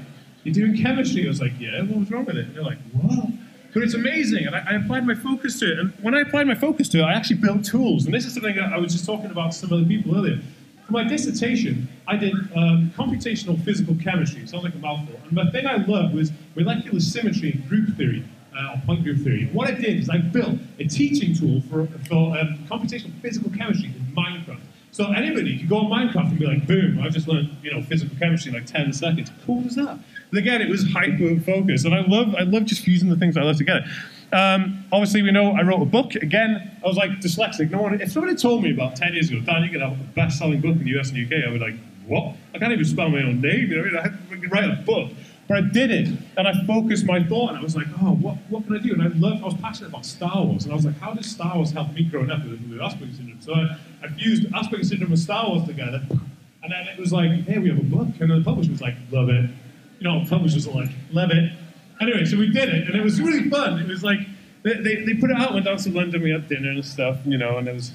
you're 0.44 0.54
doing 0.54 0.80
chemistry. 0.80 1.24
I 1.24 1.28
was 1.28 1.40
like, 1.40 1.52
yeah, 1.58 1.82
what 1.82 1.98
was 1.98 2.10
wrong 2.10 2.24
with 2.24 2.36
it? 2.36 2.46
And 2.46 2.54
they're 2.56 2.62
like, 2.62 2.78
what? 2.92 3.26
But 3.72 3.84
it's 3.84 3.94
amazing, 3.94 4.46
and 4.46 4.56
I, 4.56 4.64
I, 4.70 4.74
applied 4.74 5.06
my 5.06 5.14
focus 5.14 5.60
to 5.60 5.70
it. 5.70 5.78
And 5.78 5.92
when 6.02 6.14
I 6.14 6.20
applied 6.20 6.48
my 6.48 6.56
focus 6.56 6.88
to 6.90 6.98
it, 6.98 7.02
I 7.02 7.14
actually 7.14 7.36
built 7.36 7.64
tools. 7.64 8.04
And 8.04 8.12
this 8.12 8.24
is 8.24 8.34
something 8.34 8.58
I 8.58 8.78
was 8.78 8.92
just 8.92 9.06
talking 9.06 9.30
about 9.30 9.52
to 9.52 9.58
some 9.58 9.72
other 9.72 9.84
people 9.84 10.16
earlier. 10.16 10.40
For 10.86 10.92
my 10.92 11.04
dissertation, 11.04 11.88
I 12.08 12.16
did 12.16 12.34
um, 12.56 12.92
computational 12.96 13.62
physical 13.64 13.94
chemistry. 14.02 14.44
Sounds 14.46 14.64
like 14.64 14.74
a 14.74 14.78
mouthful. 14.78 15.20
And 15.28 15.38
the 15.38 15.52
thing 15.52 15.66
I 15.66 15.76
loved 15.76 16.14
was 16.14 16.32
molecular 16.56 16.98
symmetry 16.98 17.52
and 17.52 17.68
group 17.68 17.96
theory, 17.96 18.24
uh, 18.56 18.74
or 18.74 18.82
point 18.86 19.04
group 19.04 19.18
theory. 19.18 19.48
What 19.52 19.68
I 19.68 19.72
did 19.72 20.00
is 20.00 20.10
I 20.10 20.18
built 20.18 20.58
a 20.80 20.84
teaching 20.84 21.32
tool 21.32 21.60
for, 21.70 21.86
for 22.08 22.36
um, 22.36 22.58
computational 22.68 23.12
physical 23.20 23.52
chemistry 23.52 23.92
in 23.94 24.14
Minecraft. 24.16 24.62
So 24.90 25.12
anybody 25.12 25.58
could 25.58 25.68
go 25.68 25.78
on 25.78 25.86
Minecraft 25.86 26.30
and 26.30 26.38
be 26.40 26.46
like, 26.46 26.66
boom, 26.66 26.98
I've 27.00 27.12
just 27.12 27.28
learned, 27.28 27.56
you 27.62 27.72
know, 27.72 27.82
physical 27.82 28.16
chemistry 28.18 28.50
in 28.50 28.56
like 28.56 28.66
10 28.66 28.92
seconds. 28.92 29.30
Cool 29.46 29.64
as 29.66 29.76
that. 29.76 29.98
Again, 30.32 30.62
it 30.62 30.68
was 30.68 30.90
hyper 30.92 31.40
focused, 31.40 31.84
and 31.84 31.94
I 31.94 32.02
love, 32.06 32.34
I 32.36 32.42
love 32.42 32.64
just 32.64 32.82
fusing 32.82 33.08
the 33.08 33.16
things 33.16 33.36
I 33.36 33.42
love 33.42 33.56
together. 33.56 33.84
Um, 34.32 34.84
obviously, 34.92 35.22
we 35.22 35.32
know 35.32 35.52
I 35.52 35.62
wrote 35.62 35.82
a 35.82 35.86
book. 35.86 36.14
Again, 36.14 36.70
I 36.84 36.86
was 36.86 36.96
like 36.96 37.10
dyslexic. 37.20 37.70
No 37.70 37.82
one, 37.82 38.00
if 38.00 38.12
somebody 38.12 38.36
told 38.36 38.62
me 38.62 38.72
about 38.72 38.94
10 38.94 39.14
years 39.14 39.30
ago, 39.30 39.40
Dan, 39.40 39.64
you 39.64 39.70
could 39.70 39.80
have 39.80 39.92
a 39.92 40.04
best-selling 40.14 40.60
book 40.60 40.76
in 40.76 40.84
the 40.84 40.98
US 40.98 41.10
and 41.10 41.26
UK, 41.26 41.44
I 41.46 41.50
would 41.50 41.60
like, 41.60 41.74
what? 42.06 42.36
I 42.54 42.58
can't 42.58 42.72
even 42.72 42.84
spell 42.84 43.08
my 43.08 43.22
own 43.22 43.40
name. 43.40 43.70
You 43.70 43.82
know, 43.82 43.82
I, 43.82 43.84
mean? 43.84 43.96
I 43.96 44.02
had 44.02 44.42
to 44.42 44.48
write 44.48 44.70
a 44.70 44.82
book. 44.82 45.10
But 45.50 45.58
I 45.58 45.60
did 45.62 45.90
it, 45.90 46.16
and 46.36 46.46
I 46.46 46.52
focused 46.64 47.06
my 47.06 47.24
thought, 47.24 47.48
and 47.48 47.58
I 47.58 47.62
was 47.62 47.74
like, 47.74 47.88
oh, 48.00 48.12
what, 48.12 48.36
what 48.50 48.64
can 48.66 48.76
I 48.76 48.78
do? 48.78 48.92
And 48.92 49.02
I 49.02 49.08
loved, 49.08 49.42
I 49.42 49.46
was 49.46 49.54
passionate 49.54 49.88
about 49.88 50.06
Star 50.06 50.44
Wars, 50.44 50.62
and 50.62 50.72
I 50.72 50.76
was 50.76 50.84
like, 50.84 50.96
how 51.00 51.12
does 51.12 51.26
Star 51.26 51.56
Wars 51.56 51.72
help 51.72 51.92
me 51.92 52.04
growing 52.04 52.30
up 52.30 52.44
with, 52.44 52.60
with 52.70 52.78
Asperger's 52.78 53.16
syndrome? 53.16 53.40
So 53.40 53.54
I, 53.54 53.76
I 54.00 54.08
fused 54.10 54.44
Asperger's 54.44 54.90
syndrome 54.90 55.10
with 55.10 55.18
Star 55.18 55.48
Wars 55.48 55.66
together, 55.66 56.06
and 56.08 56.70
then 56.70 56.86
it 56.86 57.00
was 57.00 57.12
like, 57.12 57.32
hey, 57.48 57.58
we 57.58 57.68
have 57.68 57.80
a 57.80 57.82
book, 57.82 58.06
and 58.20 58.30
the 58.30 58.40
publisher 58.44 58.70
was 58.70 58.80
like, 58.80 58.94
love 59.10 59.28
it. 59.28 59.50
You 60.00 60.08
know, 60.08 60.24
publishers 60.28 60.66
are 60.66 60.74
like, 60.74 60.90
love 61.12 61.30
it. 61.30 61.52
Anyway, 62.00 62.24
so 62.24 62.38
we 62.38 62.50
did 62.50 62.68
it, 62.70 62.88
and 62.88 62.96
it 62.96 63.02
was 63.02 63.20
really 63.20 63.48
fun. 63.48 63.78
It 63.78 63.86
was 63.86 64.02
like, 64.02 64.18
they, 64.62 64.74
they, 64.74 65.04
they 65.04 65.14
put 65.14 65.30
it 65.30 65.36
out, 65.36 65.52
went 65.52 65.66
down 65.66 65.76
to 65.76 65.90
London, 65.90 66.22
we 66.22 66.30
had 66.30 66.48
dinner 66.48 66.70
and 66.70 66.84
stuff, 66.84 67.18
you 67.24 67.36
know, 67.36 67.58
and 67.58 67.68
it 67.68 67.74
was 67.74 67.92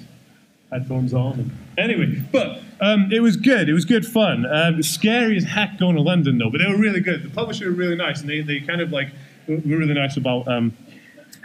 headphones 0.71 1.13
on. 1.13 1.33
And, 1.39 1.51
anyway, 1.77 2.23
but 2.31 2.61
um, 2.81 3.11
it 3.11 3.21
was 3.21 3.35
good. 3.35 3.67
It 3.67 3.73
was 3.73 3.85
good 3.85 4.05
fun. 4.05 4.45
Um, 4.45 4.81
scary 4.83 5.37
as 5.37 5.43
heck 5.43 5.79
going 5.79 5.95
to 5.95 6.01
London, 6.01 6.37
though, 6.37 6.49
but 6.49 6.59
they 6.59 6.71
were 6.71 6.77
really 6.77 7.01
good. 7.01 7.23
The 7.23 7.29
publisher 7.29 7.65
were 7.65 7.75
really 7.75 7.95
nice, 7.95 8.21
and 8.21 8.29
they, 8.29 8.41
they 8.41 8.59
kind 8.59 8.81
of 8.81 8.91
like 8.91 9.09
were 9.47 9.57
really 9.57 9.93
nice 9.93 10.17
about. 10.17 10.47
Um, 10.47 10.75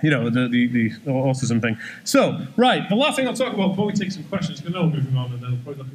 you 0.03 0.09
know, 0.09 0.31
the, 0.31 0.49
the, 0.49 0.67
the 0.69 0.91
autism 1.11 1.61
thing. 1.61 1.77
So, 2.05 2.47
right, 2.57 2.89
the 2.89 2.95
last 2.95 3.17
thing 3.17 3.29
I'll 3.29 3.35
talk 3.35 3.53
about 3.53 3.71
before 3.71 3.87
we 3.87 3.93
take 3.93 4.11
some 4.11 4.25
questions, 4.25 4.61
because 4.61 4.75
know 4.75 4.85
we're 4.85 4.95
moving 4.95 5.15
on 5.15 5.33
and 5.33 5.43
then 5.43 5.51
they'll 5.51 5.61
probably 5.63 5.83
look 5.83 5.93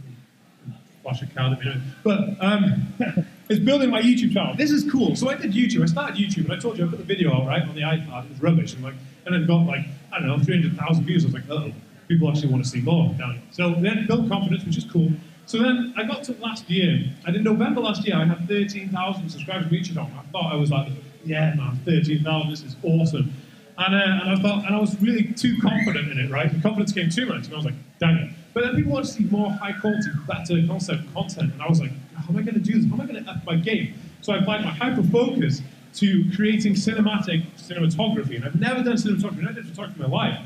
at 1.12 1.36
card. 1.36 1.82
But 2.04 2.20
um, 2.40 2.94
is 3.50 3.60
building 3.60 3.90
my 3.90 4.02
YouTube 4.02 4.34
channel. 4.34 4.56
This 4.56 4.72
is 4.72 4.90
cool. 4.92 5.16
So 5.16 5.30
I 5.30 5.36
did 5.36 5.54
YouTube. 5.54 5.84
I 5.84 5.86
started 5.86 6.18
YouTube, 6.18 6.46
and 6.46 6.54
I 6.54 6.60
told 6.60 6.78
you 6.78 6.86
I 6.86 6.90
put 6.90 7.00
the 7.00 7.06
video 7.06 7.34
out, 7.34 7.48
right, 7.48 7.62
on 7.62 7.76
the 7.76 7.82
iPad. 7.82 8.26
It 8.26 8.32
was 8.32 8.42
rubbish. 8.42 8.74
And, 8.74 8.84
like, 8.84 8.96
and 9.26 9.36
then 9.36 9.46
got, 9.46 9.66
like, 9.66 9.86
I 10.12 10.20
don't 10.20 10.28
know, 10.28 10.40
300,000 10.40 11.04
views. 11.06 11.24
I 11.24 11.28
was 11.28 11.34
like, 11.36 11.50
oh 11.50 11.72
people 12.08 12.30
actually 12.30 12.50
want 12.50 12.64
to 12.64 12.70
see 12.70 12.82
more 12.82 13.16
So 13.52 13.74
then 13.76 14.06
built 14.08 14.30
confidence, 14.30 14.64
which 14.66 14.78
is 14.78 14.86
cool. 14.86 15.12
So 15.46 15.60
then 15.60 15.94
I 15.96 16.04
got 16.04 16.24
to 16.26 16.34
last 16.34 16.70
year, 16.70 17.06
and 17.26 17.36
in 17.36 17.44
November 17.44 17.82
last 17.82 18.06
year, 18.06 18.16
I 18.16 18.26
had 18.26 18.48
13,000 18.48 19.30
subscribers 19.30 19.70
to 19.70 19.76
YouTube. 19.76 19.98
I 19.98 20.24
thought 20.32 20.52
I 20.52 20.56
was 20.56 20.72
like, 20.72 20.92
yeah, 21.24 21.54
man, 21.54 21.80
13,000, 21.86 22.50
this 22.50 22.64
is 22.64 22.76
awesome. 22.84 23.34
And, 23.78 23.96
uh, 23.96 24.24
and 24.24 24.30
I 24.32 24.42
thought, 24.42 24.66
and 24.66 24.76
I 24.76 24.80
was 24.80 25.00
really 25.02 25.34
too 25.34 25.56
confident 25.62 26.12
in 26.12 26.20
it, 26.20 26.32
right? 26.32 26.52
The 26.52 26.62
confidence 26.62 26.94
came 26.94 27.10
too 27.10 27.28
much, 27.28 27.46
and 27.46 27.54
I 27.54 27.58
was 27.58 27.66
like, 27.66 27.76
dang 28.00 28.18
it. 28.18 28.32
But 28.56 28.64
then 28.64 28.76
people 28.76 28.94
want 28.94 29.06
to 29.06 29.12
see 29.12 29.26
more 29.26 29.52
high 29.52 29.74
quality, 29.74 30.10
better 30.28 30.66
concept 30.66 31.14
content, 31.14 31.52
and 31.54 31.62
I 31.62 31.68
was 31.68 31.82
like, 31.82 31.92
how 32.16 32.30
am 32.30 32.38
I 32.38 32.42
going 32.42 32.56
to 32.56 32.60
do 32.62 32.80
this? 32.80 32.90
How 32.90 32.96
am 32.96 33.02
I 33.02 33.06
going 33.06 33.24
to 33.24 33.30
up 33.30 33.46
my 33.46 33.58
game? 33.58 33.94
So 34.22 34.34
I 34.34 34.38
applied 34.38 34.64
my 34.64 34.72
hyper 34.72 35.04
focus 35.04 35.62
to 35.96 36.24
creating 36.36 36.74
cinematic 36.74 37.46
cinematography, 37.58 38.38
and 38.38 38.46
I've 38.46 38.60
never 38.60 38.82
done 38.82 38.96
cinematography, 38.96 39.40
I've 39.40 39.44
never 39.44 39.62
done 39.62 39.66
photography 39.66 40.04
in 40.04 40.10
my 40.10 40.18
life. 40.18 40.40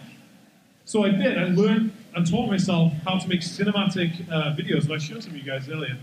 So 0.85 1.05
I 1.05 1.11
did. 1.11 1.37
I 1.37 1.43
learned 1.49 1.93
and 2.15 2.29
taught 2.29 2.49
myself 2.49 2.91
how 3.05 3.19
to 3.19 3.27
make 3.29 3.41
cinematic 3.41 4.27
uh, 4.31 4.55
videos. 4.55 4.85
And 4.85 4.93
I 4.93 4.97
showed 4.97 5.21
some 5.21 5.33
of 5.33 5.37
you 5.37 5.43
guys 5.43 5.69
earlier 5.69 5.95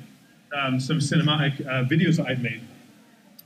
um, 0.57 0.79
some 0.79 0.99
cinematic 0.99 1.61
uh, 1.67 1.85
videos 1.85 2.19
that 2.19 2.27
I've 2.29 2.41
made. 2.41 2.61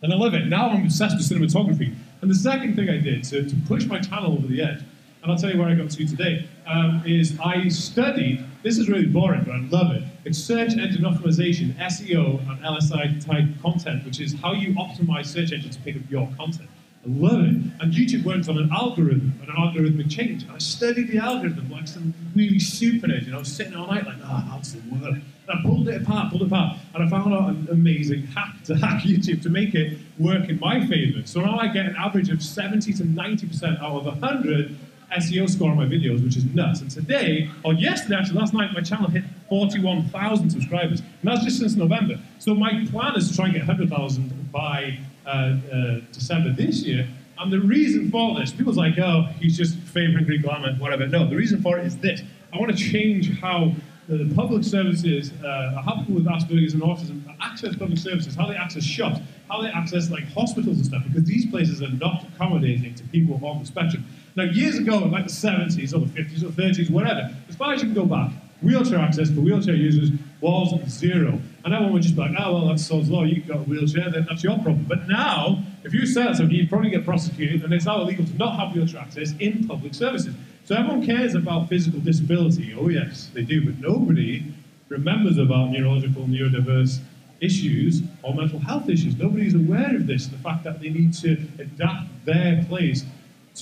And 0.03 0.12
I 0.12 0.16
love 0.16 0.35
it. 0.35 0.46
Now 0.46 0.68
I'm 0.68 0.85
obsessed 0.85 1.16
with 1.16 1.29
cinematography. 1.29 1.94
And 2.20 2.31
the 2.31 2.35
second 2.35 2.77
thing 2.77 2.90
I 2.90 2.99
did 2.99 3.25
to, 3.25 3.49
to 3.49 3.57
push 3.66 3.87
my 3.87 4.01
channel 4.01 4.35
over 4.35 4.46
the 4.46 4.62
edge, 4.62 4.83
and 5.23 5.31
I'll 5.31 5.38
tell 5.38 5.51
you 5.51 5.59
where 5.59 5.68
I 5.68 5.75
got 5.75 5.90
to 5.90 6.07
today, 6.07 6.49
um, 6.66 7.03
is 7.07 7.38
I 7.44 7.68
studied, 7.68 8.44
this 8.62 8.79
is 8.79 8.88
really 8.88 9.07
boring, 9.07 9.42
but 9.44 9.55
I 9.55 9.61
love 9.70 9.92
it. 9.92 10.03
It's 10.25 10.38
search 10.38 10.77
engine 10.77 11.03
optimization, 11.03 11.75
SEO, 11.77 12.40
and 12.49 12.61
LSI 12.61 13.25
type 13.25 13.44
content, 13.62 14.05
which 14.05 14.20
is 14.20 14.35
how 14.40 14.53
you 14.53 14.75
optimize 14.75 15.27
search 15.27 15.53
engines 15.53 15.77
to 15.77 15.83
pick 15.83 15.96
up 15.96 16.03
your 16.11 16.29
content. 16.37 16.68
I 17.03 17.09
love 17.09 17.40
it. 17.40 17.57
And 17.81 17.92
YouTube 17.94 18.25
works 18.25 18.49
on 18.49 18.59
an 18.59 18.70
algorithm, 18.70 19.33
an 19.40 19.49
algorithmic 19.49 20.11
change. 20.11 20.42
And 20.42 20.53
I 20.53 20.59
studied 20.59 21.09
the 21.09 21.18
algorithm 21.18 21.70
like 21.70 21.88
some 21.88 22.12
really 22.37 22.59
super 22.59 23.07
nerd. 23.07 23.27
Know, 23.29 23.37
I 23.37 23.38
was 23.38 23.51
sitting 23.51 23.75
all 23.75 23.87
night 23.87 24.05
like, 24.05 24.18
ah, 24.23 24.53
oh, 24.55 24.59
does 24.59 24.75
it 24.75 24.85
work? 24.85 25.14
And 25.14 25.25
I 25.49 25.62
pulled 25.62 25.88
it 25.88 26.03
apart, 26.03 26.31
pulled 26.31 26.42
it 26.42 26.49
apart, 26.49 26.77
and 26.94 27.03
I 27.03 27.09
found 27.09 27.33
out 27.33 27.49
an 27.49 27.68
amazing 27.70 28.27
hack 28.27 28.62
to 28.64 28.77
hack 28.77 29.03
YouTube 29.05 29.40
to 29.42 29.49
make 29.49 29.75
it 29.75 29.99
work 30.18 30.51
in 30.51 30.61
my 30.61 30.87
favor. 30.87 31.27
So 31.27 31.40
now 31.40 31.59
I 31.59 31.68
get 31.68 31.87
an 31.87 31.96
average 31.96 32.29
of 32.29 32.42
70 32.42 32.92
to 32.92 33.05
90% 33.05 33.83
out 33.83 33.96
of 33.96 34.05
100 34.05 34.77
SEO 35.16 35.49
score 35.49 35.70
on 35.70 35.77
my 35.77 35.87
videos, 35.87 36.23
which 36.23 36.37
is 36.37 36.44
nuts. 36.46 36.81
And 36.81 36.90
today, 36.90 37.51
or 37.64 37.75
yesterday 37.75 38.16
actually, 38.16 38.38
last 38.38 38.55
night, 38.55 38.73
my 38.73 38.81
channel 38.81 39.11
hit 39.11 39.25
41,000 39.49 40.51
subscribers. 40.51 41.01
And 41.01 41.09
that's 41.23 41.44
just 41.44 41.59
since 41.59 41.75
November. 41.75 42.18
So 42.38 42.55
my 42.55 42.87
plan 42.90 43.16
is 43.16 43.29
to 43.29 43.37
try 43.37 43.46
and 43.46 43.55
get 43.55 43.66
100,000 43.66 44.53
by 44.53 44.99
uh, 45.27 45.29
uh, 45.29 46.01
December 46.12 46.53
this 46.53 46.83
year. 46.83 47.09
And 47.38 47.53
the 47.53 47.61
reason 47.61 48.11
for 48.11 48.38
this, 48.38 48.53
people's 48.53 48.77
like, 48.77 48.99
oh, 48.99 49.29
he's 49.40 49.57
just 49.57 49.77
fame 49.79 50.12
hungry 50.12 50.38
glamour, 50.38 50.75
whatever. 50.75 51.07
No, 51.07 51.29
the 51.29 51.37
reason 51.37 51.62
for 51.62 51.79
it 51.79 51.87
is 51.87 51.96
this. 51.99 52.23
I 52.53 52.59
want 52.59 52.77
to 52.77 52.77
change 52.77 53.40
how 53.40 53.73
the 54.09 54.33
public 54.35 54.64
services, 54.64 55.33
uh, 55.44 55.81
how 55.85 55.99
people 55.99 56.16
with 56.16 56.27
Asperger's 56.27 56.75
and 56.75 56.83
autism 56.83 57.23
access 57.40 57.77
public 57.77 57.99
services, 57.99 58.35
how 58.35 58.46
they 58.46 58.57
access 58.57 58.83
shops, 58.83 59.20
how 59.49 59.62
they 59.62 59.68
access 59.68 60.11
like 60.11 60.25
hospitals 60.33 60.77
and 60.79 60.87
stuff, 60.87 61.03
because 61.07 61.25
these 61.25 61.46
places 61.46 61.81
are 61.81 61.90
not 61.90 62.27
accommodating 62.35 62.94
to 62.94 63.05
people 63.05 63.40
on 63.46 63.61
the 63.61 63.66
spectrum. 63.66 64.05
Now, 64.37 64.45
years 64.45 64.79
ago, 64.79 65.05
in 65.05 65.11
like 65.11 65.27
the 65.27 65.33
70s 65.33 65.95
or 65.95 66.01
the 66.07 66.23
50s 66.23 66.43
or 66.43 66.49
30s, 66.49 66.90
whatever, 66.90 67.35
as 67.49 67.57
far 67.57 67.73
as 67.75 67.83
you 67.83 67.88
can 67.88 67.95
go 67.95 68.07
back, 68.07 68.33
wheelchair 68.62 68.99
access 68.99 69.31
for 69.31 69.40
wheelchair 69.40 69.75
users 69.75 70.11
was 70.40 70.79
zero. 70.88 71.40
And 71.64 71.75
everyone 71.75 71.93
would 71.95 72.03
just 72.03 72.16
be 72.16 72.23
like, 72.23 72.33
oh, 72.38 72.55
well, 72.55 72.69
that's 72.69 72.87
Sod's 72.87 73.11
Law, 73.11 73.25
you've 73.25 73.47
got 73.47 73.59
a 73.59 73.62
wheelchair, 73.62 74.11
then 74.11 74.27
that's 74.29 74.43
your 74.43 74.55
problem. 74.57 74.87
But 74.88 75.09
now, 75.09 75.62
if 75.85 75.93
you 75.93 76.07
said 76.07 76.37
something, 76.37 76.55
you'd 76.55 76.69
probably 76.69 76.90
get 76.90 77.05
prosecuted, 77.05 77.64
and 77.64 77.73
it's 77.73 77.87
now 77.87 78.01
illegal 78.01 78.25
to 78.25 78.37
not 78.37 78.59
have 78.59 78.75
wheelchair 78.75 79.01
access 79.01 79.33
in 79.38 79.66
public 79.66 79.95
services. 79.95 80.35
So 80.64 80.75
everyone 80.75 81.05
cares 81.05 81.35
about 81.35 81.69
physical 81.69 82.01
disability. 82.01 82.75
Oh, 82.79 82.88
yes, 82.88 83.31
they 83.35 83.43
do, 83.43 83.64
but 83.64 83.79
nobody 83.81 84.45
remembers 84.88 85.38
about 85.38 85.71
neurological, 85.71 86.25
neurodiverse 86.25 87.01
issues 87.40 88.03
or 88.23 88.35
mental 88.35 88.59
health 88.59 88.88
issues. 88.88 89.16
Nobody's 89.16 89.55
aware 89.55 89.97
of 89.97 90.07
this, 90.07 90.27
the 90.27 90.37
fact 90.38 90.64
that 90.64 90.81
they 90.81 90.90
need 90.90 91.14
to 91.14 91.33
adapt 91.59 92.25
their 92.25 92.64
place 92.69 93.05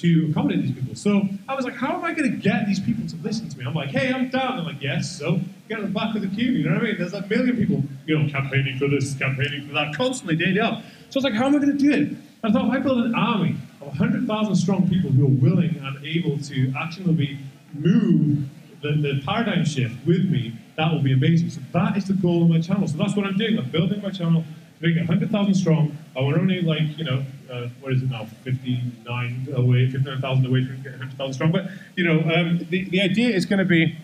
to 0.00 0.28
accommodate 0.30 0.62
these 0.62 0.72
people. 0.72 0.94
So 0.94 1.28
I 1.48 1.54
was 1.54 1.64
like, 1.64 1.74
how 1.74 1.94
am 1.94 2.04
I 2.04 2.12
going 2.12 2.30
to 2.30 2.36
get 2.36 2.66
these 2.66 2.80
people 2.80 3.06
to 3.08 3.16
listen 3.16 3.48
to 3.48 3.58
me? 3.58 3.64
I'm 3.64 3.74
like, 3.74 3.90
hey, 3.90 4.12
I'm 4.12 4.28
down. 4.28 4.56
They're 4.56 4.66
like, 4.66 4.82
yes, 4.82 5.18
so 5.18 5.40
get 5.68 5.78
in 5.78 5.86
the 5.86 5.90
back 5.90 6.14
of 6.14 6.22
the 6.22 6.28
queue. 6.28 6.52
You 6.52 6.68
know 6.68 6.74
what 6.74 6.82
I 6.82 6.86
mean? 6.86 6.98
There's 6.98 7.14
a 7.14 7.26
million 7.26 7.56
people, 7.56 7.82
you 8.06 8.18
know, 8.18 8.30
campaigning 8.30 8.78
for 8.78 8.88
this, 8.88 9.14
campaigning 9.14 9.66
for 9.66 9.74
that, 9.74 9.94
constantly 9.94 10.36
day 10.36 10.58
up. 10.58 10.82
So 11.10 11.16
I 11.16 11.18
was 11.18 11.24
like, 11.24 11.34
how 11.34 11.46
am 11.46 11.54
I 11.54 11.58
going 11.58 11.76
to 11.76 11.78
do 11.78 11.92
it? 11.92 12.16
I 12.44 12.52
thought, 12.52 12.68
if 12.68 12.72
I 12.72 12.78
build 12.78 13.04
an 13.04 13.14
army 13.14 13.56
of 13.80 13.88
100,000 13.88 14.56
strong 14.56 14.88
people 14.88 15.10
who 15.10 15.24
are 15.24 15.28
willing 15.28 15.76
and 15.82 16.04
able 16.04 16.38
to 16.38 16.72
actually 16.78 17.38
move 17.72 18.48
the, 18.82 18.92
the 18.92 19.22
paradigm 19.26 19.64
shift 19.64 19.94
with 20.06 20.24
me, 20.30 20.54
that 20.76 20.92
will 20.92 21.02
be 21.02 21.12
amazing. 21.12 21.50
So 21.50 21.60
that 21.72 21.96
is 21.96 22.04
the 22.04 22.14
goal 22.14 22.44
of 22.44 22.48
my 22.48 22.60
channel. 22.60 22.86
So 22.86 22.96
that's 22.96 23.16
what 23.16 23.26
I'm 23.26 23.36
doing. 23.36 23.58
I'm 23.58 23.68
building 23.70 24.00
my 24.00 24.10
channel 24.10 24.44
to 24.80 24.86
make 24.86 24.96
it 24.96 25.08
100,000 25.08 25.54
strong. 25.54 25.96
I 26.16 26.20
want 26.20 26.38
only 26.38 26.62
like, 26.62 26.96
you 26.96 27.04
know, 27.04 27.24
uh, 27.50 27.68
what 27.80 27.92
is 27.92 28.02
it 28.02 28.10
now, 28.10 28.26
59 28.44 29.48
away, 29.54 29.90
59,000 29.90 30.46
away 30.46 30.64
from 30.64 30.76
getting 30.82 30.98
100,000 30.98 31.32
strong. 31.32 31.52
But, 31.52 31.66
you 31.96 32.04
know, 32.04 32.20
um, 32.34 32.66
the, 32.70 32.88
the 32.90 33.00
idea 33.00 33.34
is 33.34 33.46
going 33.46 33.58
to 33.58 33.64
be 33.64 33.96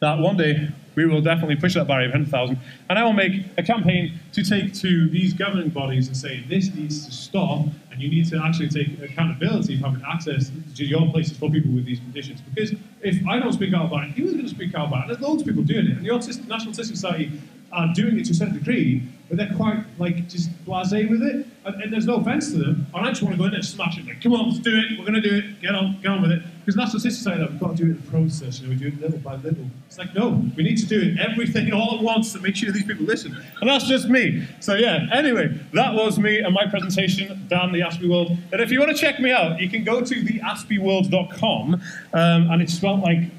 that 0.00 0.18
one 0.18 0.36
day 0.36 0.68
we 0.94 1.06
will 1.06 1.20
definitely 1.20 1.56
push 1.56 1.74
that 1.74 1.86
barrier 1.86 2.06
of 2.06 2.12
100,000. 2.12 2.58
And 2.90 2.98
I 2.98 3.04
will 3.04 3.12
make 3.12 3.44
a 3.56 3.62
campaign 3.62 4.18
to 4.32 4.42
take 4.42 4.74
to 4.74 5.08
these 5.08 5.32
governing 5.32 5.70
bodies 5.70 6.08
and 6.08 6.16
say, 6.16 6.44
this 6.48 6.74
needs 6.74 7.06
to 7.06 7.12
stop, 7.12 7.66
and 7.90 8.02
you 8.02 8.08
need 8.08 8.28
to 8.30 8.42
actually 8.44 8.68
take 8.68 9.00
accountability 9.00 9.74
of 9.74 9.80
having 9.80 10.02
access 10.04 10.50
to 10.74 10.84
your 10.84 11.08
places 11.12 11.36
for 11.36 11.50
people 11.50 11.70
with 11.70 11.84
these 11.84 12.00
conditions. 12.00 12.40
Because 12.40 12.72
if 13.00 13.24
I 13.28 13.38
don't 13.38 13.52
speak 13.52 13.74
out 13.74 13.86
about 13.86 14.04
it, 14.04 14.10
who's 14.10 14.32
going 14.32 14.44
to 14.44 14.50
speak 14.50 14.74
out 14.74 14.88
about 14.88 15.04
it? 15.04 15.06
There's 15.08 15.20
loads 15.20 15.42
of 15.42 15.48
people 15.48 15.62
doing 15.62 15.86
it. 15.86 15.98
And 15.98 16.04
the 16.04 16.10
Autistic, 16.10 16.48
National 16.48 16.72
Autistic 16.72 16.96
Society 16.96 17.40
are 17.70 17.92
doing 17.94 18.18
it 18.18 18.24
to 18.24 18.32
a 18.32 18.34
certain 18.34 18.54
degree, 18.54 19.02
but 19.28 19.36
they're 19.36 19.54
quite 19.56 19.84
like 19.98 20.28
just 20.28 20.50
blasé 20.64 21.08
with 21.08 21.22
it, 21.22 21.46
and, 21.64 21.82
and 21.82 21.92
there's 21.92 22.06
no 22.06 22.16
offense 22.16 22.50
to 22.52 22.58
them. 22.58 22.86
And 22.94 23.06
I 23.06 23.10
just 23.10 23.22
want 23.22 23.34
to 23.34 23.38
go 23.38 23.44
in 23.44 23.50
there 23.50 23.58
and 23.58 23.66
smash 23.66 23.98
it. 23.98 24.06
Like, 24.06 24.22
come 24.22 24.32
on, 24.32 24.48
let's 24.48 24.60
do 24.60 24.76
it. 24.76 24.98
We're 24.98 25.04
gonna 25.04 25.20
do 25.20 25.36
it. 25.36 25.60
Get 25.60 25.74
on, 25.74 25.98
get 26.00 26.10
on 26.10 26.22
with 26.22 26.32
it. 26.32 26.42
Because 26.60 26.76
National 26.76 27.00
Sister 27.00 27.30
say 27.30 27.38
that 27.38 27.50
we've 27.50 27.60
got 27.60 27.76
to 27.76 27.76
do 27.76 27.84
it 27.84 27.96
in 27.96 27.96
the 27.96 28.10
process. 28.10 28.60
You 28.60 28.66
know, 28.66 28.74
we 28.74 28.78
do 28.78 28.88
it 28.88 29.00
little 29.00 29.18
by 29.18 29.36
little. 29.36 29.66
It's 29.86 29.98
like 29.98 30.14
no, 30.14 30.42
we 30.56 30.62
need 30.62 30.78
to 30.78 30.86
do 30.86 31.00
it 31.00 31.18
everything 31.18 31.72
all 31.72 31.96
at 31.96 32.02
once 32.02 32.32
to 32.32 32.40
make 32.40 32.56
sure 32.56 32.72
these 32.72 32.84
people 32.84 33.04
listen. 33.04 33.36
And 33.60 33.68
that's 33.68 33.86
just 33.86 34.08
me. 34.08 34.46
So 34.60 34.74
yeah. 34.74 35.06
Anyway, 35.12 35.48
that 35.74 35.94
was 35.94 36.18
me 36.18 36.38
and 36.38 36.54
my 36.54 36.66
presentation 36.66 37.46
down 37.48 37.72
the 37.72 37.80
Aspie 37.80 38.08
World. 38.08 38.36
And 38.52 38.60
if 38.60 38.70
you 38.70 38.80
want 38.80 38.96
to 38.96 38.98
check 38.98 39.20
me 39.20 39.30
out, 39.30 39.60
you 39.60 39.68
can 39.68 39.84
go 39.84 40.00
to 40.00 40.14
theaspieworld.com, 40.14 41.74
um, 41.74 41.80
and 42.12 42.62
it's 42.62 42.74
spelled 42.74 43.00
like 43.00 43.30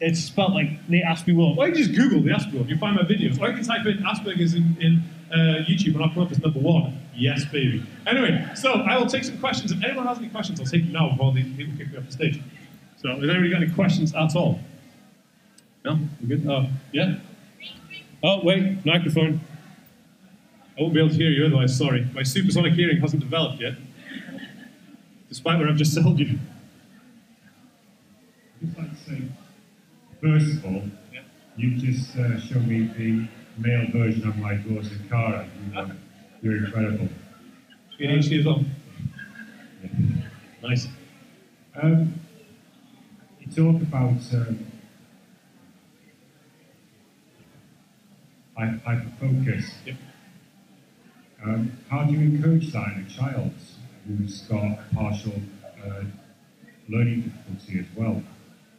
it's 0.00 0.20
spelled 0.22 0.52
like 0.52 0.86
the 0.88 1.02
Aspie 1.02 1.36
World. 1.36 1.58
Or 1.58 1.68
you 1.68 1.74
just 1.74 1.94
Google 1.94 2.20
the 2.20 2.30
Aspie 2.30 2.54
World, 2.54 2.68
you 2.68 2.76
find 2.76 2.96
my 2.96 3.02
videos. 3.02 3.40
Or 3.40 3.48
you 3.48 3.54
can 3.54 3.64
type 3.64 3.86
in 3.86 3.98
Asperger's 3.98 4.54
in, 4.54 4.76
in 4.80 5.02
uh, 5.34 5.64
YouTube 5.68 5.94
and 5.94 6.02
I'll 6.04 6.10
come 6.10 6.22
up 6.22 6.30
as 6.30 6.38
number 6.40 6.58
one. 6.60 6.98
Yes, 7.16 7.44
baby. 7.44 7.84
Anyway, 8.06 8.46
so 8.54 8.72
I 8.72 8.96
will 8.98 9.06
take 9.06 9.24
some 9.24 9.38
questions. 9.38 9.72
If 9.72 9.82
anyone 9.82 10.06
has 10.06 10.18
any 10.18 10.28
questions, 10.28 10.60
I'll 10.60 10.66
take 10.66 10.84
them 10.84 10.92
now 10.92 11.10
before 11.10 11.32
the 11.32 11.42
people 11.42 11.76
kick 11.76 11.90
me 11.92 11.98
off 11.98 12.06
the 12.06 12.12
stage. 12.12 12.40
So, 13.00 13.08
has 13.10 13.22
anybody 13.28 13.50
got 13.50 13.62
any 13.62 13.72
questions 13.72 14.14
at 14.14 14.34
all? 14.36 14.60
No? 15.84 15.98
We 16.20 16.28
good? 16.28 16.46
Oh, 16.48 16.66
yeah? 16.92 17.16
Oh, 18.22 18.40
wait, 18.42 18.84
microphone. 18.86 19.40
I 20.78 20.82
won't 20.82 20.94
be 20.94 21.00
able 21.00 21.10
to 21.10 21.16
hear 21.16 21.30
you 21.30 21.46
otherwise, 21.46 21.76
sorry. 21.76 22.08
My 22.14 22.22
supersonic 22.22 22.72
hearing 22.72 23.00
hasn't 23.00 23.20
developed 23.22 23.60
yet, 23.60 23.74
despite 25.28 25.58
what 25.58 25.68
I've 25.68 25.76
just 25.76 25.94
told 26.02 26.18
you. 26.18 26.38
just 28.64 28.78
like 28.78 28.90
to 28.90 28.96
say, 29.10 29.22
first 30.20 30.56
of 30.56 30.64
all, 30.64 30.82
Yeah. 31.12 31.20
you 31.56 31.76
just 31.76 32.16
uh, 32.16 32.40
showed 32.40 32.66
me 32.66 32.88
the 32.96 33.28
male 33.56 33.86
version 33.92 34.26
of 34.28 34.36
my 34.38 34.54
daughter 34.54 34.88
Cara. 35.08 35.48
You, 35.72 35.78
uh, 35.78 35.88
you're 36.42 36.64
incredible. 36.64 37.08
As 38.00 38.44
well. 38.44 38.64
Nice. 40.62 40.88
Um, 41.80 42.20
you 43.40 43.46
talk 43.52 43.82
about 43.82 44.20
um, 44.34 44.66
hy- 48.56 48.80
hyperfocus. 48.86 49.70
Yep. 49.86 49.96
Um, 51.44 51.72
how 51.90 52.04
do 52.04 52.12
you 52.12 52.20
encourage 52.20 52.72
that 52.72 52.92
in 52.96 53.06
a 53.06 53.10
child 53.10 53.52
who's 54.06 54.40
got 54.42 54.78
partial 54.94 55.34
uh, 55.84 56.04
learning 56.88 57.22
difficulty 57.22 57.80
as 57.80 57.86
well? 57.96 58.22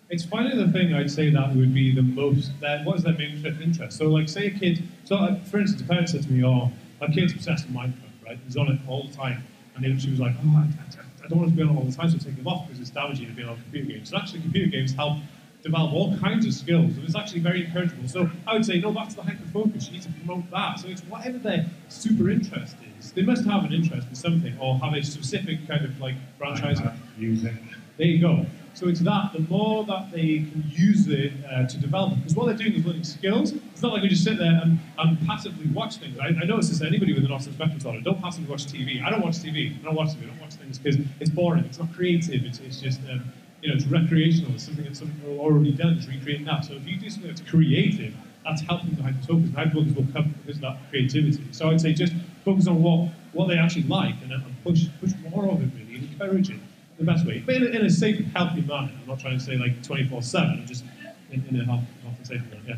It's 0.09 0.23
finding 0.23 0.57
the 0.57 0.71
thing 0.71 0.93
I'd 0.93 1.09
say 1.09 1.31
that 1.31 1.55
would 1.55 1.73
be 1.73 1.93
the 1.93 2.03
most. 2.03 2.51
That 2.61 2.85
what 2.85 2.97
is 2.97 3.03
their 3.03 3.13
main 3.13 3.43
interest? 3.61 3.97
So, 3.97 4.05
like, 4.07 4.29
say 4.29 4.47
a 4.47 4.51
kid. 4.51 4.83
So, 5.03 5.15
uh, 5.15 5.35
for 5.45 5.59
instance, 5.59 5.81
a 5.81 5.85
parent 5.85 6.09
said 6.09 6.23
to 6.23 6.31
me, 6.31 6.43
"Oh, 6.43 6.71
my 7.01 7.07
kid's 7.07 7.33
obsessed 7.33 7.65
with 7.65 7.75
Minecraft, 7.75 8.25
right? 8.25 8.37
He's 8.45 8.55
on 8.55 8.71
it 8.71 8.79
all 8.87 9.07
the 9.07 9.13
time." 9.13 9.43
And 9.75 9.83
then 9.83 9.97
she 9.97 10.11
was 10.11 10.19
like, 10.19 10.35
"Oh, 10.45 10.57
I, 10.57 10.61
I, 10.61 11.25
I 11.25 11.27
don't 11.27 11.39
want 11.39 11.49
to 11.49 11.55
be 11.55 11.63
on 11.63 11.69
it 11.69 11.77
all 11.77 11.85
the 11.85 11.91
time, 11.91 12.09
so 12.09 12.17
take 12.19 12.35
him 12.35 12.47
off 12.47 12.67
because 12.67 12.79
it's 12.79 12.91
damaging 12.91 13.27
to 13.27 13.33
be 13.33 13.43
on 13.43 13.59
computer 13.63 13.87
games." 13.93 14.09
So, 14.09 14.17
actually, 14.17 14.41
computer 14.41 14.69
games 14.69 14.93
help 14.93 15.17
develop 15.63 15.91
all 15.91 16.15
kinds 16.17 16.45
of 16.45 16.53
skills, 16.53 16.95
and 16.95 17.03
it's 17.03 17.15
actually 17.15 17.39
very 17.39 17.65
encourageable. 17.65 18.07
So, 18.07 18.29
I 18.45 18.53
would 18.53 18.65
say, 18.65 18.79
no, 18.79 18.93
to 18.93 19.15
the 19.15 19.23
hyper 19.23 19.47
focus. 19.51 19.87
You 19.87 19.93
need 19.93 20.03
to 20.03 20.11
promote 20.11 20.51
that. 20.51 20.79
So, 20.79 20.87
it's 20.87 21.01
whatever 21.01 21.39
their 21.39 21.65
super 21.89 22.29
interest 22.29 22.75
is. 22.99 23.11
They 23.11 23.23
must 23.23 23.43
have 23.45 23.63
an 23.63 23.73
interest 23.73 24.07
in 24.07 24.15
something, 24.15 24.55
or 24.59 24.77
have 24.77 24.93
a 24.93 25.03
specific 25.03 25.67
kind 25.67 25.83
of 25.83 25.99
like 25.99 26.15
franchise. 26.37 26.79
Music. 27.17 27.53
There 27.97 28.05
you 28.07 28.19
go. 28.21 28.45
So 28.75 28.89
it's 28.89 28.99
that, 28.99 29.31
the 29.31 29.39
more 29.39 29.85
that 29.85 30.11
they 30.11 30.39
can 30.39 30.63
use 30.67 31.07
it 31.07 31.31
uh, 31.49 31.65
to 31.65 31.77
develop, 31.77 32.17
because 32.17 32.35
what 32.35 32.47
they're 32.47 32.57
doing 32.57 32.73
is 32.73 32.85
learning 32.85 33.05
skills. 33.05 33.53
It's 33.53 33.81
not 33.81 33.93
like 33.93 34.03
we 34.03 34.09
just 34.09 34.25
sit 34.25 34.37
there 34.37 34.59
and, 34.61 34.77
and 34.97 35.25
passively 35.25 35.67
watch 35.67 35.95
things. 35.95 36.19
I, 36.19 36.27
I 36.27 36.43
notice 36.43 36.67
this, 36.67 36.81
anybody 36.81 37.13
with 37.13 37.23
an 37.23 37.31
autism 37.31 37.53
spectrum 37.53 37.77
disorder, 37.77 38.01
don't 38.01 38.21
passively 38.21 38.49
watch 38.49 38.65
TV. 38.65 39.01
I 39.01 39.09
don't 39.09 39.21
watch 39.21 39.35
TV. 39.35 39.79
I 39.79 39.83
don't 39.85 39.95
watch 39.95 40.09
TV. 40.09 40.23
I 40.23 40.25
don't 40.25 40.41
watch 40.41 40.55
things 40.55 40.77
because 40.77 40.99
it's 41.21 41.29
boring. 41.29 41.63
It's 41.63 41.79
not 41.79 41.93
creative. 41.93 42.43
It's, 42.43 42.59
it's 42.59 42.81
just, 42.81 42.99
um, 43.09 43.23
you 43.61 43.69
know, 43.69 43.75
it's 43.75 43.85
recreational. 43.85 44.51
It's 44.55 44.65
something 44.65 44.83
that 44.83 44.97
something 44.97 45.15
we've 45.25 45.39
already 45.39 45.71
done. 45.71 45.93
It's 45.93 46.07
recreating 46.07 46.45
that. 46.47 46.65
So 46.65 46.73
if 46.73 46.85
you 46.85 46.99
do 46.99 47.09
something 47.09 47.29
that's 47.29 47.49
creative, 47.49 48.13
that's 48.43 48.61
helping 48.63 48.91
the 48.95 49.03
hyperfocus. 49.03 49.29
And 49.29 49.55
hyperfocus 49.55 49.95
will 49.95 50.11
come 50.11 50.35
because 50.43 50.57
of 50.57 50.63
that 50.63 50.77
creativity. 50.89 51.45
So 51.51 51.69
I'd 51.69 51.79
say 51.79 51.93
just 51.93 52.11
focus 52.43 52.67
on 52.67 52.83
what, 52.83 53.11
what 53.31 53.47
they 53.47 53.57
actually 53.57 53.83
like 53.83 54.15
and, 54.21 54.31
then 54.31 54.43
push, 54.65 54.87
push 54.99 55.13
more 55.31 55.45
of 55.47 55.61
it, 55.61 55.69
really, 55.79 55.95
and 55.95 56.11
encourage 56.11 56.49
it 56.49 56.59
the 56.97 57.03
best 57.03 57.25
way, 57.25 57.43
but 57.45 57.55
in 57.55 57.63
a, 57.63 57.65
in 57.67 57.85
a 57.85 57.89
safe 57.89 58.23
healthy 58.33 58.61
manner. 58.61 58.91
I'm 59.01 59.07
not 59.07 59.19
trying 59.19 59.37
to 59.37 59.43
say 59.43 59.57
like 59.57 59.83
24 59.83 60.21
7, 60.21 60.65
just 60.65 60.83
in, 61.31 61.45
in 61.49 61.59
a 61.61 61.65
healthy, 61.65 61.85
healthy 62.03 62.23
safe 62.23 62.41
way. 62.51 62.59
Yeah. 62.67 62.75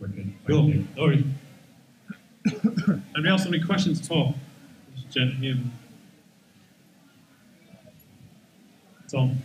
Wicked. 0.00 0.16
Thank 0.16 0.46
Cool. 0.46 0.68
you. 0.68 0.86
No 0.96 1.02
worries. 1.02 1.24
Anybody 2.46 3.28
else 3.28 3.44
have 3.44 3.52
any 3.52 3.64
questions 3.64 4.00
at 4.00 4.10
all? 4.10 4.34
Jen, 5.10 5.30
here. 5.32 5.56
Tom. 9.10 9.38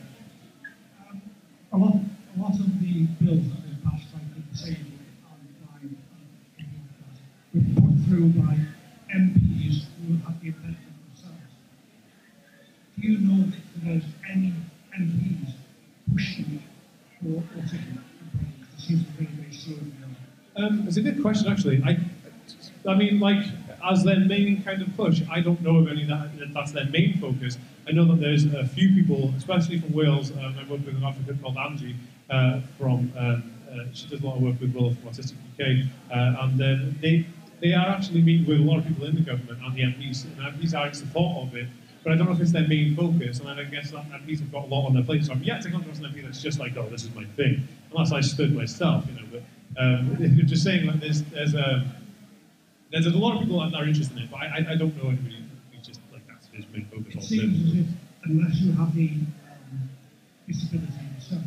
Um, 1.09 1.21
a 1.73 1.77
lot, 1.77 1.95
a 1.95 2.41
lot 2.41 2.51
of 2.53 2.79
the 2.79 3.03
bills 3.21 3.43
that 3.47 3.55
have 3.55 3.63
been 3.63 3.79
passed 3.83 4.11
by 4.13 4.19
the 4.33 4.41
disabled 4.51 4.85
and 5.83 5.93
by 5.93 6.63
uh, 6.63 6.65
were 7.53 7.81
put 7.81 8.05
through 8.07 8.29
by 8.29 8.55
MPs 9.13 9.83
who 10.07 10.15
have 10.25 10.39
the 10.41 10.47
impediment 10.47 10.77
themselves. 11.09 11.51
Do 12.99 13.07
you 13.07 13.17
know 13.19 13.47
if 13.49 13.83
there's 13.83 14.03
any 14.31 14.53
MPs 14.97 15.53
pushing 16.13 16.63
for 17.21 17.41
autism? 17.41 17.97
It 17.97 18.81
seems 18.81 19.03
to 19.05 19.11
be 19.11 19.25
very, 19.25 19.35
very 19.41 19.53
slow 19.53 19.75
now. 20.55 20.65
Um, 20.65 20.86
it's 20.97 21.07
a 21.07 21.11
good 21.11 21.21
question, 21.21 21.51
actually. 21.51 21.83
I, 21.83 21.99
I 22.89 22.95
mean, 22.95 23.19
like, 23.19 23.45
as 23.85 24.03
their 24.03 24.19
main 24.19 24.63
kind 24.63 24.81
of 24.81 24.95
push, 24.97 25.21
I 25.29 25.41
don't 25.41 25.61
know 25.61 25.77
of 25.77 25.87
any 25.89 26.05
that 26.05 26.37
that 26.39 26.53
that's 26.53 26.71
their 26.71 26.85
main 26.85 27.19
focus. 27.19 27.57
I 27.87 27.91
know 27.91 28.05
that 28.05 28.19
there's 28.19 28.45
a 28.45 28.65
few 28.65 28.89
people, 28.89 29.33
especially 29.37 29.79
from 29.79 29.93
Wales. 29.93 30.31
Um, 30.31 30.55
I 30.57 30.69
work 30.69 30.85
with 30.85 30.95
an 30.95 31.03
advocate 31.03 31.41
called 31.41 31.57
Angie 31.57 31.95
uh, 32.29 32.61
from. 32.77 33.11
Um, 33.17 33.53
uh, 33.71 33.83
she 33.93 34.07
does 34.07 34.21
a 34.21 34.25
lot 34.25 34.37
of 34.37 34.41
work 34.41 34.59
with 34.61 34.73
Will 34.73 34.95
from 34.95 35.09
Autistic 35.09 35.35
UK, 35.53 35.85
uh, 36.09 36.43
and 36.43 36.61
um, 36.61 36.95
they 37.01 37.25
they 37.61 37.73
are 37.73 37.87
actually 37.87 38.21
meeting 38.21 38.47
with 38.47 38.59
a 38.59 38.63
lot 38.63 38.79
of 38.79 38.87
people 38.87 39.05
in 39.05 39.15
the 39.15 39.21
government 39.21 39.59
and 39.63 39.75
the 39.75 39.81
MPs, 39.81 40.25
and 40.25 40.37
MPs 40.37 40.73
are 40.77 40.87
in 40.87 40.93
support 40.93 41.47
of 41.47 41.55
it. 41.55 41.67
But 42.03 42.13
I 42.13 42.15
don't 42.15 42.27
know 42.27 42.33
if 42.33 42.39
it's 42.39 42.53
their 42.53 42.67
main 42.67 42.95
focus, 42.95 43.39
and 43.39 43.49
I 43.49 43.63
guess 43.65 43.91
that 43.91 44.09
MPs 44.09 44.39
have 44.39 44.51
got 44.51 44.63
a 44.63 44.67
lot 44.67 44.87
on 44.87 44.93
their 44.93 45.03
plate. 45.03 45.25
So 45.25 45.33
I'm 45.33 45.43
yet 45.43 45.61
to 45.63 45.69
come 45.69 45.81
across 45.81 45.99
an 45.99 46.05
MP 46.05 46.23
that's 46.23 46.41
just 46.41 46.59
like, 46.59 46.75
oh, 46.77 46.87
this 46.89 47.03
is 47.03 47.13
my 47.13 47.25
thing, 47.35 47.67
unless 47.91 48.11
I 48.11 48.21
stood 48.21 48.55
myself, 48.55 49.05
you 49.07 49.13
know. 49.13 49.26
But 49.77 49.83
um, 49.83 50.17
just 50.45 50.63
saying, 50.63 50.87
like, 50.87 50.99
there's 50.99 51.21
there's 51.23 51.53
a 51.53 51.85
there's 52.91 53.05
a 53.05 53.11
lot 53.11 53.35
of 53.35 53.43
people 53.43 53.59
that 53.59 53.75
are 53.75 53.85
interested 53.85 54.17
in 54.17 54.23
it, 54.23 54.31
but 54.31 54.41
I, 54.41 54.45
I, 54.45 54.71
I 54.71 54.75
don't 54.75 54.95
know 54.97 55.09
anybody 55.09 55.43
who's 55.71 55.85
just 55.85 55.99
like 56.11 56.27
that's 56.27 56.47
his 56.47 56.65
main 56.73 56.85
focus. 56.85 57.07
It 57.09 57.15
all 57.15 57.21
the 57.21 57.27
seems 57.27 57.73
as 57.73 57.79
if 57.79 57.87
unless 58.23 58.59
you 58.59 58.71
have 58.73 58.95
the 58.95 59.09
um, 59.09 59.89
disability 60.47 60.93
yourself, 61.15 61.41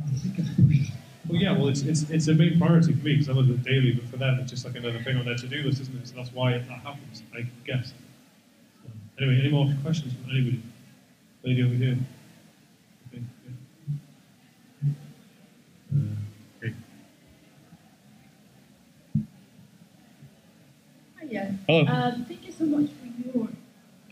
uh, 0.00 0.10
it 0.24 0.36
gets 0.36 0.48
pushed. 0.54 0.92
Well, 1.28 1.40
yeah, 1.40 1.52
well, 1.52 1.68
it's, 1.68 1.80
it's, 1.80 2.02
it's 2.10 2.28
a 2.28 2.34
main 2.34 2.58
priority 2.58 2.92
for 2.92 3.02
me 3.02 3.14
because 3.14 3.30
I 3.30 3.32
live 3.32 3.48
it 3.48 3.62
daily, 3.62 3.92
but 3.92 4.06
for 4.10 4.18
them, 4.18 4.38
it's 4.40 4.50
just 4.50 4.66
like 4.66 4.76
another 4.76 5.02
thing 5.02 5.16
on 5.16 5.24
their 5.24 5.36
to-do 5.36 5.62
list, 5.62 5.80
isn't 5.80 5.96
it? 5.96 6.08
So 6.08 6.16
that's 6.16 6.30
why 6.32 6.52
that 6.52 6.68
happens, 6.68 7.22
I 7.34 7.46
guess. 7.64 7.94
So, 8.82 8.90
anyway, 9.18 9.40
any 9.40 9.50
more 9.50 9.74
questions 9.82 10.12
from 10.12 10.30
anybody? 10.30 10.62
Lady 11.42 11.62
over 11.62 11.74
here. 11.74 11.96
Okay, 13.08 13.22
yeah. 14.82 14.92
Uh, 15.96 16.23
Hiya. 21.34 21.58
Hello. 21.66 21.92
Um, 21.92 22.24
thank 22.28 22.46
you 22.46 22.52
so 22.52 22.64
much 22.64 22.90
for 23.00 23.06
your 23.26 23.48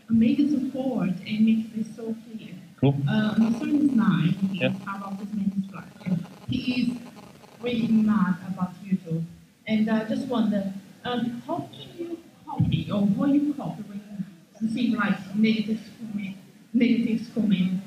amazing 0.09 0.49
support 0.59 1.07
and 1.07 1.39
making 1.47 1.71
this 1.73 1.87
so 1.95 2.13
clear. 2.27 2.51
Cool. 2.81 2.95
Uh, 3.07 3.35
my 3.37 3.51
son 3.59 3.75
is 3.79 3.91
nine. 3.95 4.33
He 4.51 4.59
Yeah. 4.59 4.71
has 4.71 5.01
autism 5.07 5.63
spectrum. 5.69 6.25
He 6.49 6.59
is 6.81 6.97
really 7.61 7.87
mad 7.87 8.35
about 8.49 8.73
YouTube. 8.83 9.23
And 9.65 9.89
I 9.89 10.03
just 10.03 10.27
wonder, 10.27 10.73
um, 11.05 11.41
how 11.47 11.69
can 11.71 11.87
you 11.97 12.17
copy 12.45 12.91
or 12.91 13.07
how 13.15 13.25
you 13.31 13.53
copy 13.53 13.83
when 13.83 14.01
you 14.59 14.67
see 14.75 14.93
like 14.93 15.17
negative 15.35 15.79
comment, 15.99 16.35
negative 16.73 17.21
comment, 17.33 17.79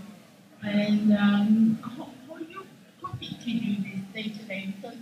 and 0.64 1.12
um, 1.12 1.78
how, 1.82 2.08
how 2.26 2.38
you 2.38 2.64
copy 3.02 3.28
to 3.44 3.50
do 3.52 3.72
this 3.84 4.00
day 4.14 4.30
to 4.32 4.42
day? 4.48 4.72
Because 4.80 4.96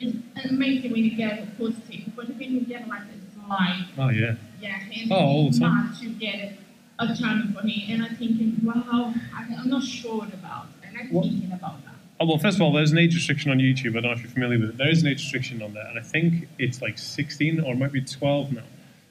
it's 0.00 0.50
amazing 0.50 0.90
when 0.90 1.04
you 1.04 1.16
get 1.16 1.38
a 1.38 1.46
positive, 1.56 2.10
but 2.16 2.26
when 2.36 2.50
you 2.50 2.60
get 2.62 2.88
like 2.88 3.06
this 3.06 3.15
like 3.48 3.84
Oh, 3.98 4.08
yeah. 4.08 4.34
yeah, 4.60 4.80
and 4.94 5.12
Oh, 5.12 5.16
all 5.16 5.50
the 5.50 5.58
time. 5.58 5.92
to 6.00 6.08
get 6.10 6.52
a 6.98 7.06
channel 7.14 7.48
for 7.54 7.66
him. 7.66 7.82
And 7.90 8.02
I'm 8.04 8.16
thinking, 8.16 8.60
wow, 8.64 9.14
I'm 9.34 9.68
not 9.68 9.82
sure 9.84 10.24
about 10.24 10.66
it. 10.82 10.88
And 10.88 10.98
I'm 10.98 11.08
What- 11.12 11.24
thinking 11.26 11.52
about 11.52 11.84
that. 11.84 11.92
Oh, 12.18 12.26
well, 12.26 12.38
first 12.38 12.56
of 12.56 12.62
all, 12.62 12.72
there's 12.72 12.92
an 12.92 12.98
age 12.98 13.14
restriction 13.14 13.50
on 13.50 13.58
YouTube. 13.58 13.90
I 13.90 13.92
don't 14.00 14.04
know 14.04 14.12
if 14.12 14.22
you're 14.22 14.30
familiar 14.30 14.58
with 14.58 14.70
it. 14.70 14.76
There 14.78 14.88
is 14.88 15.02
an 15.02 15.08
age 15.08 15.18
restriction 15.18 15.60
on 15.62 15.74
that, 15.74 15.86
and 15.90 15.98
I 15.98 16.02
think 16.02 16.48
it's 16.58 16.80
like 16.80 16.96
16 16.96 17.60
or 17.60 17.74
it 17.74 17.78
might 17.78 17.92
be 17.92 18.00
12 18.00 18.52
now. 18.52 18.62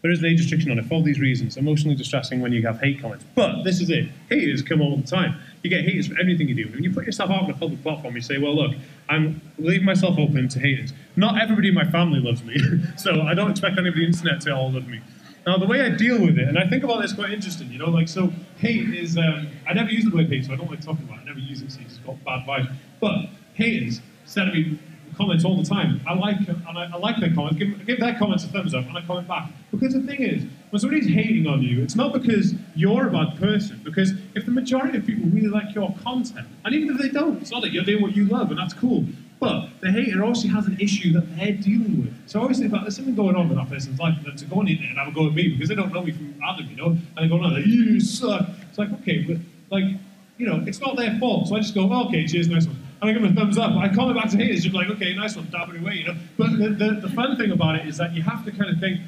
there 0.01 0.11
is 0.11 0.19
an 0.19 0.25
age 0.25 0.39
restriction 0.39 0.69
on 0.69 0.77
it 0.77 0.85
for 0.85 0.93
all 0.95 1.01
these 1.01 1.19
reasons. 1.19 1.57
Emotionally 1.57 1.95
distressing 1.95 2.39
when 2.39 2.53
you 2.53 2.61
have 2.61 2.79
hate 2.79 2.99
comments. 3.01 3.25
But 3.33 3.63
this 3.63 3.81
is 3.81 3.89
it. 3.89 4.07
Hate 4.29 4.41
Haters 4.41 4.61
come 4.61 4.79
all 4.79 4.95
the 4.97 5.01
time. 5.07 5.35
You 5.65 5.69
get 5.69 5.83
haters 5.83 6.09
for 6.09 6.19
everything 6.19 6.47
you 6.47 6.53
do. 6.53 6.71
When 6.71 6.83
you 6.83 6.93
put 6.93 7.07
yourself 7.07 7.31
out 7.31 7.45
on 7.45 7.49
a 7.49 7.55
public 7.55 7.81
platform, 7.81 8.13
you 8.13 8.21
say, 8.21 8.37
well, 8.37 8.55
look, 8.55 8.75
I'm 9.09 9.41
leaving 9.57 9.83
myself 9.83 10.15
open 10.19 10.47
to 10.49 10.59
haters. 10.59 10.93
Not 11.15 11.41
everybody 11.41 11.69
in 11.69 11.73
my 11.73 11.89
family 11.89 12.19
loves 12.19 12.43
me, 12.43 12.55
so 12.97 13.23
I 13.23 13.33
don't 13.33 13.49
expect 13.49 13.75
anybody 13.79 14.05
on 14.05 14.11
the 14.11 14.17
internet 14.17 14.41
to 14.41 14.55
all 14.55 14.71
love 14.71 14.87
me. 14.87 15.01
Now, 15.47 15.57
the 15.57 15.65
way 15.65 15.81
I 15.81 15.89
deal 15.89 16.21
with 16.21 16.37
it, 16.37 16.47
and 16.47 16.59
I 16.59 16.67
think 16.67 16.83
about 16.83 17.01
this 17.01 17.13
quite 17.13 17.31
interesting, 17.31 17.71
you 17.71 17.79
know, 17.79 17.89
like, 17.89 18.07
so 18.07 18.31
hate 18.57 18.93
is, 18.93 19.17
um, 19.17 19.47
I 19.67 19.73
never 19.73 19.89
use 19.89 20.05
the 20.05 20.15
word 20.15 20.29
hate, 20.29 20.45
so 20.45 20.53
I 20.53 20.55
don't 20.55 20.69
like 20.69 20.81
talking 20.81 21.03
about 21.05 21.17
it. 21.17 21.21
I 21.21 21.25
never 21.25 21.39
use 21.39 21.63
it, 21.63 21.71
so 21.71 21.79
it's 21.83 21.97
got 21.97 22.23
bad 22.23 22.45
vibes. 22.45 22.71
But 22.99 23.25
haters 23.55 24.01
send 24.25 24.53
me 24.53 24.77
comments 25.15 25.45
all 25.45 25.57
the 25.61 25.67
time. 25.67 26.01
I 26.07 26.13
like 26.13 26.37
and 26.47 26.77
I, 26.77 26.89
I 26.93 26.97
like 26.97 27.17
their 27.19 27.33
comments. 27.33 27.57
Give, 27.57 27.85
give 27.85 27.99
their 27.99 28.17
comments 28.17 28.43
a 28.43 28.47
thumbs 28.47 28.73
up, 28.73 28.85
and 28.85 28.97
I 28.97 29.01
comment 29.01 29.27
back. 29.27 29.51
Because 29.71 29.93
the 29.93 30.01
thing 30.01 30.21
is, 30.21 30.43
when 30.69 30.79
somebody's 30.79 31.07
hating 31.07 31.47
on 31.47 31.61
you, 31.61 31.81
it's 31.83 31.95
not 31.95 32.13
because 32.13 32.53
you're 32.75 33.07
a 33.07 33.11
bad 33.11 33.37
person. 33.39 33.81
Because 33.83 34.13
if 34.35 34.45
the 34.45 34.51
majority 34.51 34.97
of 34.97 35.05
people 35.05 35.29
really 35.29 35.47
like 35.47 35.73
your 35.73 35.95
content, 36.03 36.47
and 36.63 36.73
even 36.75 36.95
if 36.95 37.01
they 37.01 37.09
don't, 37.09 37.41
it's 37.41 37.51
not 37.51 37.61
that 37.61 37.71
you're 37.71 37.83
doing 37.83 38.01
what 38.01 38.15
you 38.15 38.25
love, 38.25 38.49
and 38.49 38.59
that's 38.59 38.73
cool. 38.73 39.05
But 39.39 39.69
the 39.81 39.91
hater 39.91 40.23
also 40.23 40.47
has 40.47 40.65
an 40.65 40.77
issue 40.79 41.11
that 41.13 41.35
they're 41.35 41.53
dealing 41.53 42.03
with. 42.03 42.13
So 42.25 42.47
think 42.47 42.65
about 42.65 42.83
there's 42.83 42.95
something 42.95 43.15
going 43.15 43.35
on 43.35 43.49
with 43.49 43.57
that 43.57 43.69
person's 43.69 43.99
life, 43.99 44.17
and 44.25 44.37
to 44.37 44.45
go 44.45 44.59
on 44.59 44.65
the 44.65 44.77
and 44.77 44.97
have 44.97 45.07
a 45.07 45.11
go 45.11 45.27
at 45.27 45.33
me 45.33 45.49
because 45.49 45.69
they 45.69 45.75
don't 45.75 45.93
know 45.93 46.03
me 46.03 46.11
from 46.11 46.35
Adam, 46.43 46.69
you 46.69 46.75
know, 46.77 46.87
and 46.87 47.17
they 47.17 47.27
go 47.27 47.35
on 47.35 47.53
like, 47.53 47.65
you 47.65 47.99
suck. 47.99 48.47
It's 48.69 48.77
like 48.77 48.91
okay, 49.01 49.23
but 49.23 49.37
like 49.71 49.99
you 50.37 50.47
know, 50.47 50.63
it's 50.65 50.79
not 50.79 50.97
their 50.97 51.17
fault. 51.19 51.47
So 51.47 51.55
I 51.55 51.59
just 51.59 51.73
go, 51.73 51.89
oh, 51.91 52.07
okay, 52.07 52.27
cheers, 52.27 52.47
nice 52.47 52.65
one. 52.65 52.77
And 53.01 53.09
I 53.09 53.13
give 53.13 53.21
them 53.21 53.31
a 53.31 53.35
thumbs 53.35 53.57
up. 53.57 53.71
I 53.73 53.93
comment 53.93 54.17
back 54.17 54.29
to 54.31 54.37
haters, 54.37 54.63
just 54.63 54.75
like, 54.75 54.89
okay, 54.89 55.13
nice 55.13 55.35
one, 55.35 55.47
dab 55.51 55.69
it 55.69 55.81
away, 55.81 55.95
you 55.95 56.05
know. 56.05 56.15
But 56.37 56.51
the, 56.57 56.69
the, 56.69 57.07
the 57.07 57.09
fun 57.09 57.37
thing 57.37 57.51
about 57.51 57.75
it 57.75 57.87
is 57.87 57.97
that 57.97 58.13
you 58.13 58.23
have 58.23 58.45
to 58.45 58.51
kind 58.51 58.69
of 58.69 58.79
think, 58.79 59.01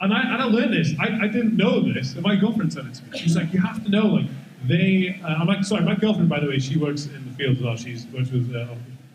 and 0.00 0.12
I, 0.14 0.22
and 0.22 0.42
I 0.42 0.44
learned 0.44 0.72
this. 0.72 0.94
I, 0.98 1.24
I 1.24 1.26
didn't 1.28 1.56
know 1.56 1.80
this. 1.80 2.14
And 2.14 2.22
my 2.22 2.36
girlfriend 2.36 2.72
said 2.72 2.86
it 2.86 2.94
to 2.94 3.04
me. 3.04 3.18
She's 3.18 3.36
like, 3.36 3.52
you 3.52 3.60
have 3.60 3.84
to 3.84 3.90
know, 3.90 4.06
like, 4.06 4.26
they. 4.64 5.20
Uh, 5.24 5.28
I'm 5.28 5.46
like, 5.46 5.64
sorry, 5.64 5.84
my 5.84 5.94
girlfriend, 5.94 6.28
by 6.28 6.40
the 6.40 6.46
way, 6.46 6.58
she 6.58 6.78
works 6.78 7.06
in 7.06 7.24
the 7.24 7.34
field 7.34 7.56
as 7.56 7.62
well. 7.62 7.76
She's 7.76 8.06
works 8.08 8.30
with 8.30 8.54
uh, 8.54 8.66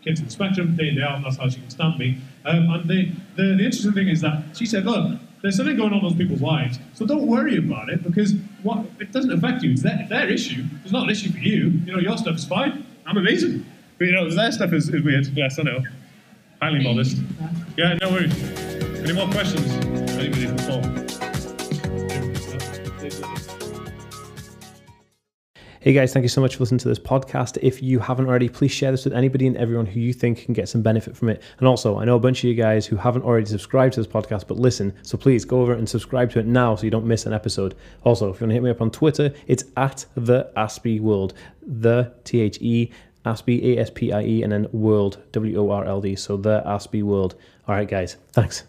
kids 0.02 0.18
on 0.20 0.26
the 0.26 0.32
spectrum 0.32 0.74
day 0.76 0.88
in 0.88 0.96
day 0.96 1.02
out. 1.02 1.16
and 1.16 1.24
That's 1.24 1.36
how 1.36 1.48
she 1.48 1.60
can 1.60 1.70
stand 1.70 1.98
me. 1.98 2.18
Um, 2.44 2.68
and 2.70 2.88
the, 2.88 3.12
the 3.36 3.42
the 3.56 3.64
interesting 3.64 3.92
thing 3.92 4.08
is 4.08 4.20
that 4.22 4.42
she 4.56 4.66
said, 4.66 4.84
look, 4.84 5.20
there's 5.42 5.56
something 5.56 5.76
going 5.76 5.92
on 5.92 5.98
in 5.98 6.02
those 6.02 6.16
people's 6.16 6.40
lives, 6.42 6.80
so 6.94 7.06
don't 7.06 7.28
worry 7.28 7.58
about 7.58 7.90
it 7.90 8.02
because 8.02 8.34
what 8.64 8.86
it 8.98 9.12
doesn't 9.12 9.32
affect 9.32 9.62
you. 9.62 9.70
It's 9.70 9.82
their, 9.82 10.04
their 10.08 10.28
issue. 10.28 10.64
It's 10.82 10.92
not 10.92 11.04
an 11.04 11.10
issue 11.10 11.30
for 11.30 11.38
you. 11.38 11.68
You 11.84 11.92
know, 11.92 11.98
your 12.00 12.18
stuff 12.18 12.34
is 12.34 12.44
fine. 12.44 12.84
I'm 13.06 13.16
amazing. 13.16 13.64
But 13.98 14.06
you 14.06 14.12
know, 14.12 14.28
that 14.30 14.52
stuff 14.52 14.72
is, 14.72 14.88
is 14.90 15.02
weird. 15.02 15.26
Yes, 15.28 15.58
I 15.58 15.62
know. 15.62 15.82
Highly 16.60 16.82
modest. 16.82 17.16
Yeah, 17.76 17.94
no 17.94 18.10
worries. 18.10 18.34
Any 19.00 19.12
more 19.12 19.28
questions? 19.28 19.70
Anybody 20.18 20.46
from 20.46 21.06
Hey 25.86 25.92
guys, 25.92 26.12
thank 26.12 26.24
you 26.24 26.28
so 26.28 26.40
much 26.40 26.56
for 26.56 26.64
listening 26.64 26.80
to 26.80 26.88
this 26.88 26.98
podcast. 26.98 27.58
If 27.62 27.80
you 27.80 28.00
haven't 28.00 28.26
already, 28.26 28.48
please 28.48 28.72
share 28.72 28.90
this 28.90 29.04
with 29.04 29.14
anybody 29.14 29.46
and 29.46 29.56
everyone 29.56 29.86
who 29.86 30.00
you 30.00 30.12
think 30.12 30.38
can 30.44 30.52
get 30.52 30.68
some 30.68 30.82
benefit 30.82 31.16
from 31.16 31.28
it. 31.28 31.40
And 31.60 31.68
also, 31.68 32.00
I 32.00 32.04
know 32.04 32.16
a 32.16 32.18
bunch 32.18 32.40
of 32.40 32.44
you 32.48 32.56
guys 32.56 32.86
who 32.86 32.96
haven't 32.96 33.22
already 33.22 33.46
subscribed 33.46 33.94
to 33.94 34.00
this 34.00 34.12
podcast 34.12 34.48
but 34.48 34.58
listen, 34.58 34.92
so 35.02 35.16
please 35.16 35.44
go 35.44 35.60
over 35.60 35.74
and 35.74 35.88
subscribe 35.88 36.32
to 36.32 36.40
it 36.40 36.46
now 36.46 36.74
so 36.74 36.82
you 36.82 36.90
don't 36.90 37.06
miss 37.06 37.24
an 37.24 37.32
episode. 37.32 37.76
Also, 38.02 38.30
if 38.30 38.40
you 38.40 38.46
want 38.46 38.50
to 38.50 38.54
hit 38.54 38.62
me 38.64 38.70
up 38.70 38.80
on 38.80 38.90
Twitter, 38.90 39.32
it's 39.46 39.62
at 39.76 40.06
the 40.16 40.50
Aspie 40.56 41.00
World, 41.00 41.34
the 41.64 42.12
T 42.24 42.40
H 42.40 42.58
E 42.60 42.90
Aspie 43.26 43.62
A 43.76 43.80
S 43.80 43.90
P 43.90 44.12
I 44.12 44.22
E, 44.22 44.42
and 44.42 44.52
then 44.52 44.68
World 44.72 45.18
W 45.32 45.58
O 45.58 45.70
R 45.70 45.84
L 45.84 46.00
D. 46.00 46.16
So 46.16 46.36
the 46.36 46.62
Aspie 46.64 47.02
World. 47.02 47.34
All 47.66 47.74
right, 47.74 47.88
guys, 47.88 48.16
thanks. 48.32 48.62